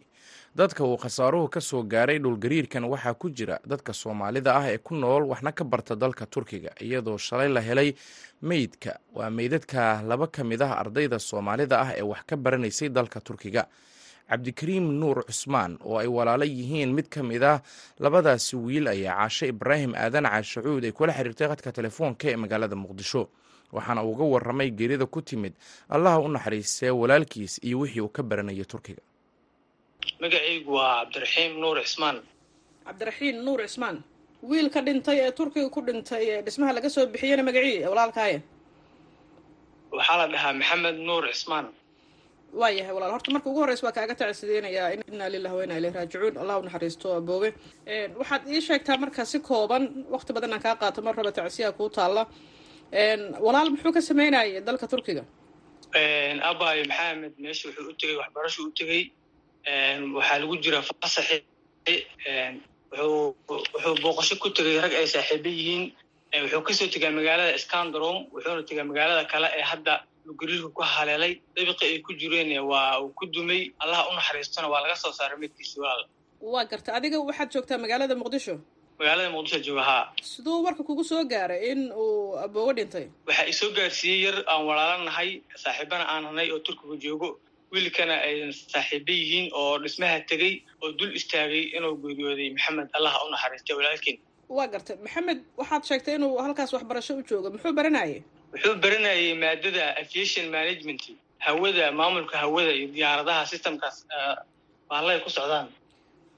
dadka 0.54 0.84
uu 0.84 0.96
khasaaruhu 0.96 1.48
ka 1.48 1.60
soo 1.60 1.82
gaaray 1.82 2.18
dhulgariirkan 2.18 2.84
waxaa 2.84 3.14
ku 3.14 3.30
jira 3.30 3.58
dadka 3.66 3.92
soomaalida 3.92 4.54
ah 4.56 4.66
ee 4.72 4.78
ku 4.78 4.94
nool 4.94 5.24
waxna 5.32 5.52
ka 5.52 5.64
barta 5.64 5.96
dalka 5.96 6.26
turkiga 6.26 6.70
iyadoo 6.80 7.18
shalay 7.18 7.48
la 7.48 7.60
helay 7.60 7.94
meydka. 8.42 8.98
Waa 9.14 9.30
meydadka 9.30 10.02
laba 10.02 10.26
ka 10.26 10.44
mid 10.44 10.62
ah 10.62 10.78
ardayda 10.82 11.18
soomaalida 11.18 11.76
ah 11.80 11.90
ee 11.98 12.02
wax 12.02 12.22
ka 12.26 12.36
baranaysay 12.36 12.88
dalka 12.88 13.20
turkiga. 13.20 13.66
Cabdikariim 14.28 14.86
nuur 15.00 15.24
cusmaan 15.28 15.76
oo 15.84 15.98
ay 16.00 16.06
walaalo 16.08 16.44
yihiin 16.44 16.92
mid 16.96 17.08
ka 17.12 17.22
mid 17.22 17.42
ah 17.42 17.60
labadaasi 18.00 18.56
wiil 18.56 18.88
ayaa 18.88 19.14
caashe 19.20 19.48
ibraahim 19.52 19.92
aadan 19.94 20.24
caashacuud 20.24 20.84
ay 20.84 20.92
kula 20.92 21.12
xiriirtay 21.12 21.48
khadka 21.50 21.72
telefoonka 21.72 22.28
ee 22.32 22.36
magaalada 22.36 22.76
muqdisho. 22.76 23.28
Waxaana 23.74 24.02
uga 24.02 24.24
waramay 24.24 24.70
geerida 24.70 25.06
ku 25.06 25.20
timid 25.22 25.52
allaha 25.88 26.18
u 26.20 26.28
naxariistee 26.28 26.90
walaalkiis 26.90 27.58
iyo 27.62 27.78
wixii 27.84 28.00
uu 28.00 28.08
ka 28.08 28.22
baranayay 28.22 28.64
turkiga 28.64 29.02
magacaygu 30.22 30.70
waa 30.78 30.90
cabdiraxiim 31.04 31.52
nuur 31.62 31.76
cismaan 31.86 32.16
cabdiraxiim 32.86 33.36
nuur 33.46 33.60
cismaan 33.66 33.96
wiilka 34.50 34.80
dhintay 34.86 35.18
ee 35.24 35.30
turkiga 35.38 35.68
ku 35.76 35.80
dhintay 35.88 36.24
ee 36.34 36.40
dhismaha 36.46 36.72
laga 36.76 36.88
soo 36.96 37.04
bixiyena 37.14 37.42
magacii 37.48 37.76
walaalkaaya 37.92 38.40
waxaa 39.96 40.16
la 40.20 40.26
dhahaa 40.34 40.52
maxamed 40.60 40.96
nuur 41.08 41.24
cismaan 41.36 41.66
waa 42.60 42.70
yahay 42.78 42.94
walaal. 42.96 43.12
Horta 43.14 43.30
marka 43.34 43.48
ugu 43.50 43.60
horreysa 43.62 43.84
waa 43.86 43.92
kaaga 43.98 44.14
tacsideynayaa 44.20 44.88
innaa 45.10 45.28
lillahi 45.34 45.54
wa 45.58 45.62
innaa 45.64 45.78
ilayhi 45.80 45.96
raajicuun. 45.98 46.34
Allah 46.42 46.56
u 46.60 46.62
naxariisto 46.66 47.06
aboobe 47.20 47.48
waxaad 48.20 48.42
ii 48.54 48.60
sheegtaa 48.66 48.96
marka 49.04 49.22
si 49.30 49.38
kooban 49.48 49.84
waqti 50.14 50.30
badan 50.36 50.52
aan 50.56 50.62
kaa 50.66 50.76
qaato 50.82 51.00
mar 51.06 51.14
raba 51.18 51.32
tacsiyaa 51.38 51.72
kuu 51.78 51.88
taalla. 51.96 52.22
Walaal 53.46 53.68
muxuu 53.74 53.92
ka 53.96 54.00
sameynayay 54.10 54.60
dalka 54.68 54.86
turkiga? 54.92 55.22
Abayo 56.50 56.82
maxamed 56.90 57.32
meesha 57.44 57.64
wuxuu 57.68 57.90
u 57.90 57.94
tegey 58.00 58.16
waxbarasho 58.22 58.60
u 58.68 58.70
tegey 58.78 59.02
waxaa 60.16 60.38
lagu 60.42 60.54
jira 60.64 60.80
fasaxi 60.88 61.36
wuxuu 62.92 63.94
booqasho 64.02 64.34
ku 64.42 64.48
tegay 64.56 64.78
rag 64.84 64.92
ay 64.94 65.06
saaxiibo 65.06 65.48
yihiin. 65.48 65.84
Wuxuu 66.42 66.62
ka 66.66 66.72
soo 66.74 66.86
tegaa 66.94 67.10
magaalada 67.10 67.58
scandrom 67.58 68.26
wuxuuna 68.32 68.62
tegaa 68.68 68.84
magaalada 68.90 69.24
kale 69.32 69.48
ee 69.58 69.62
hadda 69.70 69.94
gariirku 70.40 70.70
ku 70.76 70.82
haleelay. 70.82 71.40
Dabiqi 71.56 71.84
ay 71.86 71.98
ku 72.06 72.12
jireen 72.20 72.50
waa 72.70 73.00
uu 73.02 73.10
ku 73.18 73.26
dumay. 73.26 73.72
Allaha 73.82 74.08
u 74.10 74.12
naxariistona 74.18 74.68
waa 74.72 74.82
laga 74.84 74.96
soo 74.96 75.12
saaray 75.12 75.38
midkiisi 75.38 75.80
walaal 75.80 76.04
waa 76.40 76.64
garta 76.70 76.90
adiga 76.98 77.18
waxaad 77.20 77.48
joogtaa 77.54 77.78
magaalada 77.78 78.14
muqdisho? 78.14 78.54
Magaalada 78.98 79.30
muqdisho 79.34 79.58
jooga 79.66 79.82
haa 79.90 80.04
siduu 80.22 80.62
warka 80.66 80.82
kugu 80.88 81.04
soo 81.04 81.24
gaaray 81.24 81.60
in 81.72 81.80
uu 81.92 82.36
aboowe 82.44 82.72
dhintay? 82.78 83.06
Waxaa 83.26 83.46
isoo 83.52 83.70
gaarsiiyey 83.76 84.20
yar 84.26 84.36
aan 84.52 84.62
walaalo 84.68 85.04
nahay 85.08 85.42
saaxiibana 85.62 86.04
aan 86.12 86.22
nahay 86.34 86.50
oo 86.54 86.58
turkiga 86.66 86.96
joogo 87.04 87.28
wiilkana 87.74 88.14
ay 88.26 88.36
saaxiibo 88.72 89.12
yihiin 89.20 89.46
oo 89.60 89.78
dhismaha 89.82 90.16
tegey 90.30 90.54
oo 90.82 90.90
dul 90.98 91.12
istaagay 91.18 91.62
inuu 91.76 91.94
geeriyooday 92.02 92.48
maxamed. 92.56 92.88
Allah 92.96 93.12
u 93.24 93.30
naxariistay 93.34 93.74
walaalkiin. 93.78 94.18
Waa 94.56 94.66
gartay. 94.72 94.96
Maxamed 95.06 95.38
waxaad 95.60 95.82
sheegtay 95.88 96.14
inuu 96.18 96.32
halkaas 96.44 96.70
waxbarasho 96.76 97.12
u 97.20 97.22
joogo. 97.28 97.48
Muxuu 97.54 97.72
baranayay? 97.78 98.20
Wuxuu 98.52 98.74
baranayay 98.84 99.34
maadada 99.42 99.84
aviation 100.02 100.46
management 100.56 101.02
hawada 101.46 101.84
maamulka 101.98 102.36
hawada 102.42 102.72
iyo 102.78 102.88
diyaaradaha 102.94 103.42
systemkaas 103.52 103.96
baallay 104.90 105.18
ku 105.24 105.30
socdaan. 105.36 105.68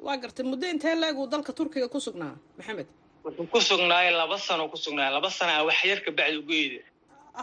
Waa 0.06 0.16
gartay. 0.22 0.44
Muddo 0.50 0.66
intee 0.74 0.94
la-eg 1.02 1.16
uu 1.18 1.26
dalka 1.34 1.52
turkiga 1.58 1.88
ku 1.94 1.98
sugnaa 2.06 2.34
maxamed? 2.58 2.88
Wuxuu 3.24 3.46
ku 3.52 3.58
sugnaay 3.68 4.08
laba 4.20 4.36
sano 4.46 4.64
ku 4.72 4.76
sugnaay 4.84 5.10
laba 5.16 5.30
sana 5.38 5.52
a 5.60 5.64
wax 5.68 5.78
yar 5.90 6.00
kabacdi 6.06 6.36
ugu 6.42 6.52
eeda 6.62 6.80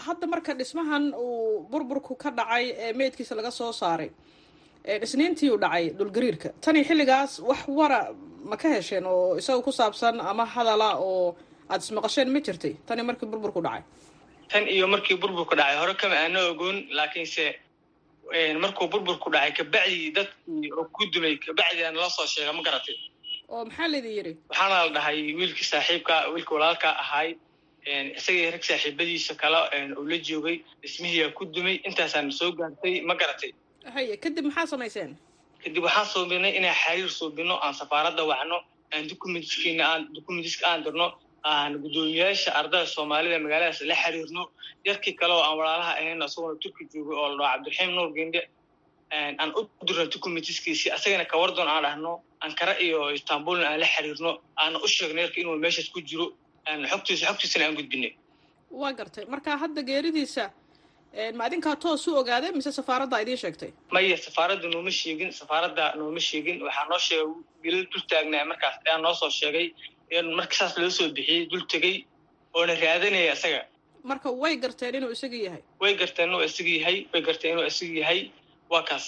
hadda 0.05 0.25
marka 0.33 0.51
dhismahan 0.59 1.03
uu 1.25 1.67
burburku 1.71 2.13
ka 2.23 2.29
dhacay 2.39 2.65
ee 2.85 2.93
meydkiisa 2.99 3.35
laga 3.39 3.51
soo 3.59 3.71
saaray 3.81 4.09
isniintii 5.05 5.49
uu 5.53 5.57
dhacay 5.63 5.85
dhulgariirka 5.99 6.49
tani 6.63 6.81
xilligaas 6.89 7.31
wax 7.49 7.61
wara 7.79 7.99
ma 8.49 8.55
ka 8.61 8.67
hesheen 8.75 9.05
oo 9.05 9.37
isaga 9.41 9.61
ku 9.67 9.71
saabsan 9.79 10.15
ama 10.31 10.45
hadala 10.55 10.89
oo 11.07 11.35
aada 11.69 11.83
ismaqasheen 11.85 12.29
ma 12.35 12.39
jirtay. 12.45 12.73
Tani 12.87 13.01
markii 13.09 13.25
burburku 13.31 13.61
dhacay. 13.65 13.83
Tan 14.51 14.63
iyo 14.75 14.85
markii 14.93 15.17
burburku 15.21 15.55
dhacay 15.59 15.77
hore 15.81 15.93
kama 16.01 16.15
aana 16.23 16.39
ogoon 16.51 16.77
laakiinse 16.97 17.45
markuu 18.63 18.87
burburku 18.93 19.27
dhacay 19.33 19.51
kabacdii 19.59 20.11
dadkii 20.17 20.71
oo 20.77 20.85
ku 20.95 21.01
dumay 21.13 21.35
kabacdi 21.45 21.81
aan 21.87 21.95
la 21.95 22.09
soo 22.09 22.27
sheega 22.33 22.51
ma 22.57 22.61
garatay 22.67 22.95
oo 23.53 23.61
maxaa 23.67 23.87
laydin 23.93 24.13
yidhi 24.17 24.33
waxaana 24.49 24.75
la 24.85 24.89
dhahay 24.95 25.17
wiilkii 25.39 25.67
saaxiibka 25.71 26.15
wiilkii 26.33 26.55
walaalka 26.57 26.89
ahaay 27.03 27.29
isagii 28.19 28.51
rag 28.51 28.63
saaxiibadiisa 28.63 29.33
kale 29.41 29.59
uu 29.99 30.05
la 30.11 30.17
joogay 30.17 30.57
dhismihiiyaa 30.81 31.31
ku 31.37 31.45
dumay 31.45 31.75
intaasaan 31.87 32.31
soo 32.31 32.51
gaartay 32.51 33.01
ma 33.01 33.15
garatay. 33.15 33.51
Haye 33.95 34.17
kadib 34.23 34.45
maxaa 34.45 34.67
samayseen? 34.73 35.11
Kadib 35.63 35.83
waxaan 35.83 36.07
suubinay 36.13 36.53
inaan 36.59 36.75
xariir 36.83 37.09
suubino 37.19 37.55
aan 37.63 37.73
safaaradda 37.73 38.23
wacno 38.31 38.57
aan 38.93 39.07
documentskiina 39.11 39.83
aan 39.91 40.01
documentiska 40.15 40.65
aan 40.71 40.83
dirno 40.85 41.07
aan 41.43 41.71
guddoomiyaasha 41.83 42.51
ardayda 42.59 42.85
soomaalida 42.95 43.39
magaaladaas 43.45 43.81
la 43.91 43.95
xiriirno. 44.03 44.43
Yarkii 44.87 45.13
kale 45.19 45.33
oo 45.33 45.43
aan 45.47 45.57
walaalaha 45.59 45.91
ahayn 45.99 46.21
isaguna 46.23 46.55
turki 46.63 46.83
joogay 46.93 47.15
oo 47.21 47.27
la 47.29 47.35
dhaho 47.37 47.51
cabdiraxiim 47.53 47.91
nuur 47.95 48.11
gende 48.17 48.41
aan 49.41 49.51
u 49.59 49.61
dirno 49.87 50.05
documentiskiisi 50.13 50.87
asagana 50.97 51.25
kawardoon 51.25 51.67
aan 51.67 51.83
dhahno 51.85 52.11
ankara 52.45 52.73
iyo 52.85 53.11
istanbulna 53.17 53.65
aan 53.69 53.79
la 53.83 53.87
xiriirno 53.93 54.31
aan 54.61 54.75
u 54.75 54.87
sheegno 54.87 55.19
yarka 55.21 55.37
inuu 55.41 55.57
meeshaas 55.63 55.89
ku 55.93 55.99
jiro 56.09 56.25
xogtiisa 56.91 57.25
xogtiisana 57.29 57.65
aan 57.65 57.75
gudbinay 57.75 58.13
waa 58.71 58.93
gartay. 58.93 59.25
Marka 59.25 59.57
hadda 59.57 59.81
geeridiisa 59.89 60.49
ma 61.37 61.43
adinkaa 61.47 61.75
toos 61.75 62.07
u 62.07 62.15
ogaaday 62.21 62.51
mise 62.51 62.71
safaaradda 62.71 63.17
idiin 63.23 63.37
sheegtay? 63.37 63.71
Maya 63.91 64.17
safaaradda 64.17 64.67
nooma 64.73 64.91
sheegin 64.91 65.31
safaaradda 65.39 65.85
nooma 65.95 66.19
sheegin. 66.19 66.57
Waxaa 66.65 66.87
noo 66.89 66.99
sheegay 66.99 67.27
wiilal 67.63 67.85
dul 67.91 68.03
taagnaa 68.11 68.45
markaas. 68.51 68.75
Ayaa 68.85 68.97
noo 69.05 69.13
soo 69.13 69.29
sheegay 69.29 69.67
in 70.17 70.25
marka 70.35 70.55
saas 70.59 70.77
loo 70.77 70.89
soo 70.89 71.09
bixiyey 71.15 71.45
dul 71.51 71.63
tegey 71.71 71.95
oona 72.53 72.73
raadanaya 72.83 73.33
isaga. 73.37 73.61
Marka 74.03 74.29
way 74.41 74.55
garteen 74.63 74.95
inuu 74.95 75.11
isaga 75.11 75.37
yahay. 75.45 75.61
Way 75.81 75.93
garteen 76.01 76.29
inuu 76.29 76.41
isaga 76.49 76.69
yahay 76.79 76.97
way 77.13 77.21
garteen 77.27 77.51
inuu 77.53 77.65
isaga 77.71 77.93
yahay. 78.01 78.19
Waa 78.71 78.83
kaas. 78.89 79.05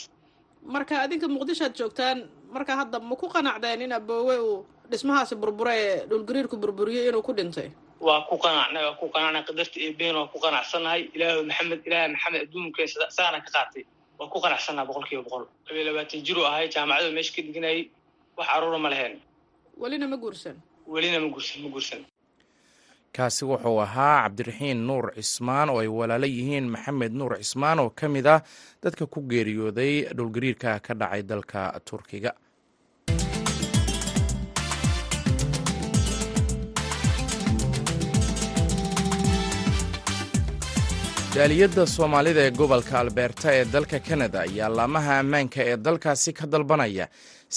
Marka 0.76 0.94
adinka 1.06 1.28
muqdishoad 1.28 1.74
joogtaan 1.80 2.18
marka 2.56 2.74
hadda 2.80 3.00
ma 3.00 3.16
ku 3.16 3.28
qanacdeen 3.36 3.82
in 3.82 3.92
aboowe 3.92 4.38
uu 4.50 4.66
dhismahaasi 4.92 5.36
burbura 5.36 5.74
ee 5.84 6.06
dhulgariirku 6.10 6.56
burburiyey 6.58 7.10
inuu 7.10 7.22
ku 7.28 7.34
dhintay. 7.34 7.70
Waa 8.00 8.22
ku 8.30 8.36
qanacnay 8.38 8.84
waa 8.88 8.96
ku 9.02 9.08
qanacnay 9.16 9.44
qadarta 9.48 9.78
eebeen 9.86 10.16
waa 10.20 10.28
ku 10.34 10.38
qanacsannahay 10.46 11.02
ilaahu 11.16 11.44
maxamed 11.50 11.80
ilaaha 11.88 12.08
maxamed 12.14 12.42
adduunka 12.46 12.82
saana 13.18 13.38
ka 13.46 13.50
qaatay 13.56 13.84
waa 14.20 14.30
ku 14.34 14.38
qanacsannaha 14.44 14.86
boqol 14.90 15.06
kiiba 15.10 15.24
boqol. 15.28 15.46
Labiyo 15.68 15.84
labaatan 15.90 16.22
jir 16.26 16.38
uu 16.38 16.46
ahay 16.50 16.68
jaamacadu 16.76 17.12
meesha 17.16 17.34
ka 17.36 17.42
diganayay 17.48 17.82
wax 18.38 18.48
caruura 18.52 18.80
ma 18.80 18.90
leheen 18.94 19.16
welina 19.82 20.08
ma 20.08 20.18
guursan. 20.18 20.56
Welina 20.88 21.20
ma 21.24 21.28
guursan 21.34 21.60
ma 21.64 21.70
guursan. 21.76 22.02
Kaasi 23.16 23.46
wuxuu 23.48 23.80
ahaa 23.80 24.24
cabdiraxiin 24.28 24.80
nuur 24.88 25.06
cismaan 25.16 25.70
oo 25.72 25.80
ay 25.80 25.88
walaalo 25.88 26.28
yihiin 26.28 26.68
maxamed 26.68 27.14
nuur 27.16 27.34
cismaan 27.40 27.80
oo 27.80 27.90
ka 27.90 28.08
mid 28.12 28.28
ah 28.28 28.42
dadka 28.84 29.08
ku 29.08 29.22
geeriyooday 29.24 30.12
dhulgariirka 30.18 30.80
ka 30.84 30.94
dhacay 31.00 31.24
dalka 31.24 31.62
turkiga 31.88 32.36
jaaliyadda 41.36 41.84
soomaalida 41.96 42.42
ee 42.48 42.52
gobolka 42.60 42.96
albeerta 43.00 43.50
ee 43.58 43.66
dalka 43.74 44.00
kanada 44.08 44.40
ayaa 44.48 44.70
laamaha 44.78 45.14
ammaanka 45.22 45.60
ee 45.70 45.78
dalkaasi 45.86 46.32
ka 46.40 46.46
dalbanaya. 46.54 47.06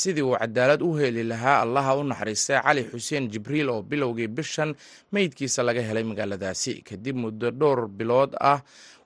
Sidii 0.01 0.23
uu 0.23 0.37
cadaalad 0.43 0.83
u 0.83 0.91
heli 1.01 1.23
lahaa 1.25 1.61
allaha 1.65 1.97
u 1.97 2.03
naxariistay 2.11 2.61
cali 2.63 2.83
xuseen 2.91 3.25
jibriil 3.33 3.69
oo 3.75 3.83
bilowgii 3.83 4.29
bishan 4.37 4.75
meydkiisa 5.13 5.63
laga 5.63 5.83
helay 5.89 6.05
magaaladaasi. 6.11 6.73
Kadib 6.89 7.17
muddo 7.17 7.51
dhowr 7.51 7.89
bilood 7.89 8.33
ah 8.41 8.61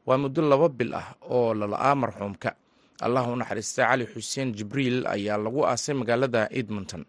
waa 0.07 0.19
muddo 0.19 0.43
laba 0.43 0.69
bil 0.69 0.95
ah 0.95 1.09
oo 1.31 1.55
lala'aa 1.55 1.95
marxuumka. 2.03 2.51
Allaha 3.07 3.33
u 3.33 3.37
naxariistay 3.37 3.85
cali 3.89 4.05
xuseen 4.15 4.49
jibriil 4.59 5.07
ayaa 5.07 5.37
lagu 5.45 5.61
aasay 5.67 5.95
magaalada 5.95 6.49
edmonton. 6.51 7.05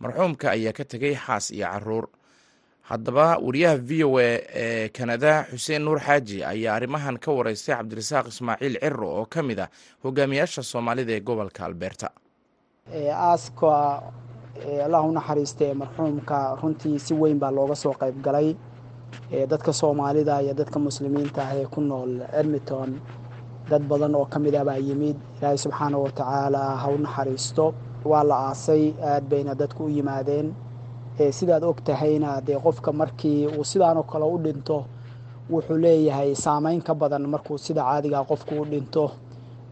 Marxuumka 0.00 0.46
ayaa 0.56 0.72
ka 0.72 0.84
tegay 0.84 1.14
xaas 1.26 1.50
iyo 1.50 1.66
carruur 1.72 2.06
haddaba 2.90 3.26
wariyaha 3.46 3.76
v 3.88 4.04
o 4.04 4.18
a 4.18 4.28
ee 4.64 4.88
kanada 4.88 5.46
xuseen 5.52 5.82
nuur 5.84 5.98
xaaji 6.06 6.44
ayaa 6.52 6.74
arrimahan 6.76 7.16
ka 7.24 7.30
wareystay 7.38 7.74
cabdirasaaq 7.76 8.26
ismaaciil 8.32 8.76
ciro 8.82 9.08
oo 9.18 9.24
ka 9.34 9.40
mid 9.42 9.58
ah 9.64 9.68
hogaamiyaasha 10.04 10.62
soomaalida 10.62 11.12
ee 11.16 11.20
gobolka 11.20 11.64
albeerta 11.68 12.08
aaska 13.28 14.02
allah 14.84 15.00
u 15.08 15.12
naxariista 15.18 15.64
ee 15.64 15.74
marxuumka 15.82 16.38
runtii 16.62 16.98
si 16.98 17.14
weyn 17.14 17.38
baa 17.42 17.50
looga 17.50 17.74
soo 17.74 17.92
qayb 18.02 18.16
galay. 18.26 18.48
Dadka 19.50 19.72
soomaalida 19.72 20.42
iyo 20.42 20.54
dadka 20.54 20.78
muslimiinta 20.78 21.40
ah 21.48 21.56
ee 21.60 21.66
ku 21.74 21.80
nool 21.80 22.12
edmonton 22.40 23.00
dad 23.70 23.82
badan 23.90 24.14
oo 24.14 24.26
ka 24.32 24.38
mid 24.38 24.54
ah 24.54 24.64
baa 24.68 24.76
yimid 24.88 25.16
ilaahay 25.38 25.58
subxaana 25.64 25.96
wa 26.04 26.10
tacaala 26.18 26.62
ha 26.82 26.86
u 26.88 26.98
naxariisto. 26.98 27.74
Waa 28.04 28.24
la 28.30 28.36
aasay 28.50 28.92
aad 29.10 29.24
bayna 29.30 29.54
dadku 29.54 29.84
u 29.84 29.88
yimaadeen 29.88 30.48
sidaad 31.18 31.62
og 31.64 31.78
tahayna 31.84 32.40
dee 32.46 32.58
qofka 32.58 32.92
markii 32.92 33.46
uu 33.46 33.64
sidaanoo 33.64 34.02
kale 34.02 34.24
u 34.24 34.38
dhinto 34.44 34.84
wuxuu 35.50 35.76
leeyahay 35.78 36.34
saameyn 36.34 36.82
ka 36.82 36.94
badan 36.94 37.22
markuu 37.28 37.58
sida 37.58 37.82
caadigaa 37.82 38.24
qofku 38.24 38.54
u 38.62 38.64
dhinto 38.64 39.10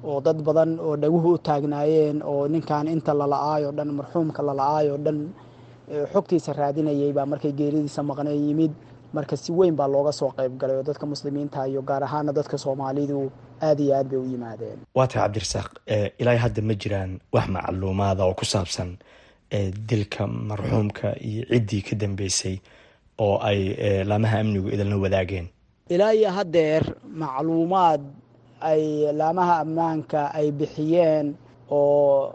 oo 0.05 0.21
dad 0.21 0.39
badan 0.43 0.79
oo 0.81 0.97
dhaguhu 0.97 1.33
u 1.35 1.39
taagnaayeen 1.39 2.23
oo 2.23 2.49
ninkan 2.49 2.89
inta 2.89 3.13
lala'aayoo 3.21 3.73
dhan 3.79 3.91
marxuumka 3.99 4.43
lala'aayoo 4.43 4.99
dhan 5.05 5.19
xogtiisa 6.13 6.53
raadinayay 6.53 7.13
baa 7.13 7.27
markay 7.27 7.53
geeridiisa 7.53 8.03
maqnay 8.03 8.39
yimid. 8.47 8.73
Marka 9.13 9.37
si 9.37 9.53
weyn 9.53 9.77
baa 9.77 9.89
looga 9.89 10.13
soo 10.13 10.31
qayb 10.37 10.53
galay 10.61 10.77
oo 10.77 10.83
dadka 10.83 11.07
muslimiinta 11.07 11.67
iyo 11.69 11.83
gaar 11.83 12.03
ahaana 12.05 12.33
dadka 12.33 12.57
soomaalidu 12.59 13.31
aad 13.63 13.81
iyo 13.81 13.95
aad 13.97 14.09
bay 14.11 14.19
u 14.19 14.25
yimaadeen. 14.33 14.79
Waa 14.95 15.07
tahay 15.07 15.23
cabdirasaaq 15.29 15.69
ilaa 16.19 16.37
hadda 16.45 16.63
ma 16.63 16.75
jiraan 16.75 17.21
wax 17.35 17.47
macluumaada 17.49 18.25
oo 18.25 18.35
ku 18.35 18.45
saabsan 18.45 18.97
dilka 19.89 20.27
marxuumka 20.27 21.09
iyo 21.29 21.45
ciddii 21.51 21.83
ka 21.83 21.95
dambeysay 21.97 22.57
oo 23.19 23.39
ay 23.49 23.61
laamaha 24.09 24.39
amnigu 24.41 24.69
idinla 24.75 24.97
wadaageen. 24.97 25.47
Ilaa 25.89 26.13
iyo 26.15 26.31
haddeer 26.31 26.83
macluumaad 27.23 28.01
ay 28.61 29.13
laamaha 29.19 29.55
ammaanka 29.65 30.21
ay 30.35 30.51
bixiyeen 30.59 31.35
oo 31.71 32.33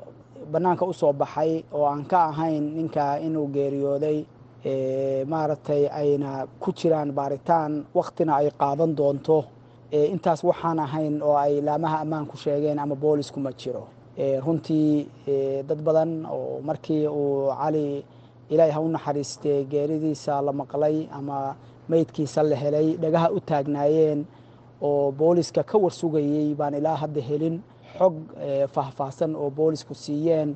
bannaanka 0.52 0.86
u 0.86 0.94
soo 0.94 1.14
baxay 1.14 1.64
oo 1.74 1.86
aan 1.86 2.06
ka 2.06 2.20
ahayn 2.30 2.64
ninka 2.78 3.20
inuu 3.20 3.48
geeriyooday 3.56 4.20
maaragtay 5.32 5.88
ayna 6.00 6.48
ku 6.60 6.72
jiraan 6.72 7.12
baaritaan 7.12 7.86
waktina 7.94 8.36
ay 8.36 8.48
qaadan 8.62 8.96
doonto 8.98 9.38
intaas 9.92 10.44
waxaan 10.44 10.80
ahayn 10.80 11.22
oo 11.24 11.36
ay 11.38 11.62
laamaha 11.62 11.98
ammaanku 12.04 12.38
sheegeen 12.38 12.80
ama 12.80 12.96
boolisku 12.96 13.40
ma 13.40 13.52
jiro 13.52 13.88
runtii 14.46 15.08
dad 15.68 15.82
badan 15.88 16.26
oo 16.26 16.62
markii 16.62 17.08
uu 17.08 17.52
cali 17.62 18.06
ilaahay 18.50 18.72
ha 18.76 18.80
u 18.82 18.88
naxariistee 18.90 19.64
geeridiisa 19.72 20.42
la 20.42 20.52
maqlay 20.54 21.08
ama 21.12 21.56
meydkiisa 21.90 22.44
la 22.44 22.56
helay 22.56 22.88
dhagaha 23.02 23.30
u 23.32 23.40
taagnaayeen 23.40 24.26
oo 24.82 25.12
booliska 25.12 25.64
ka 25.64 25.78
warsugayey 25.78 26.56
baan 26.56 26.74
ilaa 26.74 26.96
hadda 27.04 27.22
helin. 27.30 27.56
Xog 27.98 28.16
faahfaahsan 28.74 29.36
oo 29.36 29.50
boolisku 29.50 29.94
siiyeen 29.96 30.50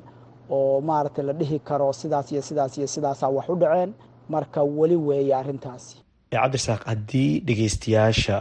oo 0.50 0.80
maaragtay 0.80 1.24
la 1.24 1.32
dhihi 1.40 1.58
karo 1.58 1.92
sidaas 1.92 2.32
iyo 2.32 2.42
sidaas 2.42 2.78
iyo 2.78 2.86
sidaasaa 2.86 3.28
wax 3.36 3.48
u 3.48 3.56
dhaceen. 3.62 3.94
Marka 4.28 4.60
weli 4.62 4.96
weeye 4.96 5.34
arrintaasi. 5.34 5.96
Cabdirasaaq 6.32 6.82
haddii 6.90 7.40
dhegeystayaasha 7.46 8.36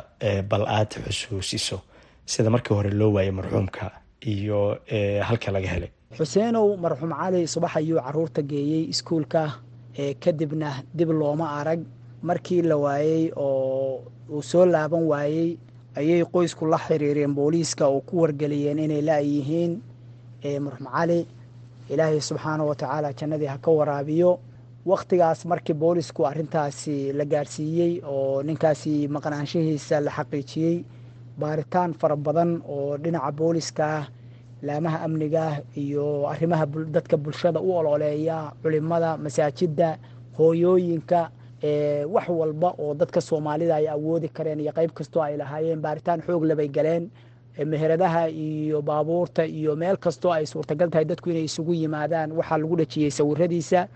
bal 0.49 0.65
aad 0.77 0.91
xusuusiso 1.05 1.77
sida 2.25 2.49
markii 2.49 2.73
hore 2.75 2.89
loo 2.99 3.11
waayay 3.15 3.31
marxuumka 3.39 3.91
iyo 4.25 4.77
halka 5.27 5.51
laga 5.51 5.67
helay. 5.73 5.89
Xuseenow 6.17 6.77
marxuum 6.77 7.11
cali 7.19 7.47
subax 7.47 7.75
ayuu 7.77 7.99
carruurta 8.05 8.41
geeyey 8.41 8.83
iskuulka. 8.93 9.43
Kadibna 10.23 10.83
dib 10.93 11.09
looma 11.09 11.47
arag. 11.59 11.81
Markii 12.23 12.61
la 12.61 12.77
waayey 12.77 13.31
oo 13.35 14.01
uu 14.29 14.41
soo 14.43 14.65
laaban 14.65 15.03
waayey 15.11 15.57
ayay 15.97 16.23
qoysku 16.33 16.65
la 16.69 16.77
xiriireen 16.77 17.33
booliiska 17.35 17.87
oo 17.87 18.01
ku 18.01 18.21
wargeliyeen 18.21 18.79
inay 18.79 19.01
la-yihiin 19.01 19.71
marxum 20.65 20.87
cali 20.95 21.25
ilaahay 21.89 22.21
subxaana 22.21 22.63
wa 22.63 22.75
tacaala 22.75 23.13
jannadii 23.13 23.49
ha 23.51 23.57
ka 23.57 23.71
waraabiyo. 23.71 24.39
Wakhtigaas 24.85 25.45
markii 25.45 25.73
boolisku 25.73 26.25
arrintaasi 26.25 27.13
la 27.13 27.25
gaarsiiyey 27.25 28.01
oo 28.05 28.43
ninkaasi 28.43 29.07
maqnaanshihiisa 29.07 29.99
la 30.05 30.11
xaqiijiyey 30.17 30.75
baaritaan 31.41 31.91
fara 31.99 32.15
badan 32.25 32.51
oo 32.75 32.97
dhinaca 33.03 33.31
booliska 33.39 33.85
ah 33.97 34.05
laamaha 34.67 34.97
amnigaah 35.07 35.55
iyo 35.83 36.05
arrimaha 36.31 36.65
dadka 36.95 37.15
bulshada 37.23 37.59
u 37.59 37.69
ololeeya 37.79 38.37
culimada 38.61 39.17
masaajidda 39.23 39.89
hooyooyinka 40.37 41.21
wax 42.13 42.27
walba 42.39 42.69
oo 42.83 42.93
dadka 42.99 43.21
soomaalida 43.21 43.75
ay 43.75 43.87
awoodi 43.95 44.29
kareen 44.37 44.59
iyo 44.59 44.71
qeyb 44.77 44.91
kastoo 44.97 45.21
ay 45.23 45.37
lahaayeen 45.41 45.81
baaritaan 45.85 46.21
xoog 46.25 46.43
labay 46.49 46.67
galeen 46.77 47.09
meheradaha 47.71 48.21
iyo 48.29 48.81
baabuurta 48.81 49.45
iyo 49.45 49.75
meel 49.75 49.97
kastoo 49.97 50.31
ay 50.33 50.45
suurtagal 50.45 50.89
tahay 50.89 51.05
dadku 51.05 51.29
inay 51.29 51.43
isugu 51.49 51.73
yimaadaan. 51.73 52.31
Waxaa 52.31 52.57
lagu 52.57 52.75
dhajiyey 52.79 53.11
sawiradiisa 53.11 53.87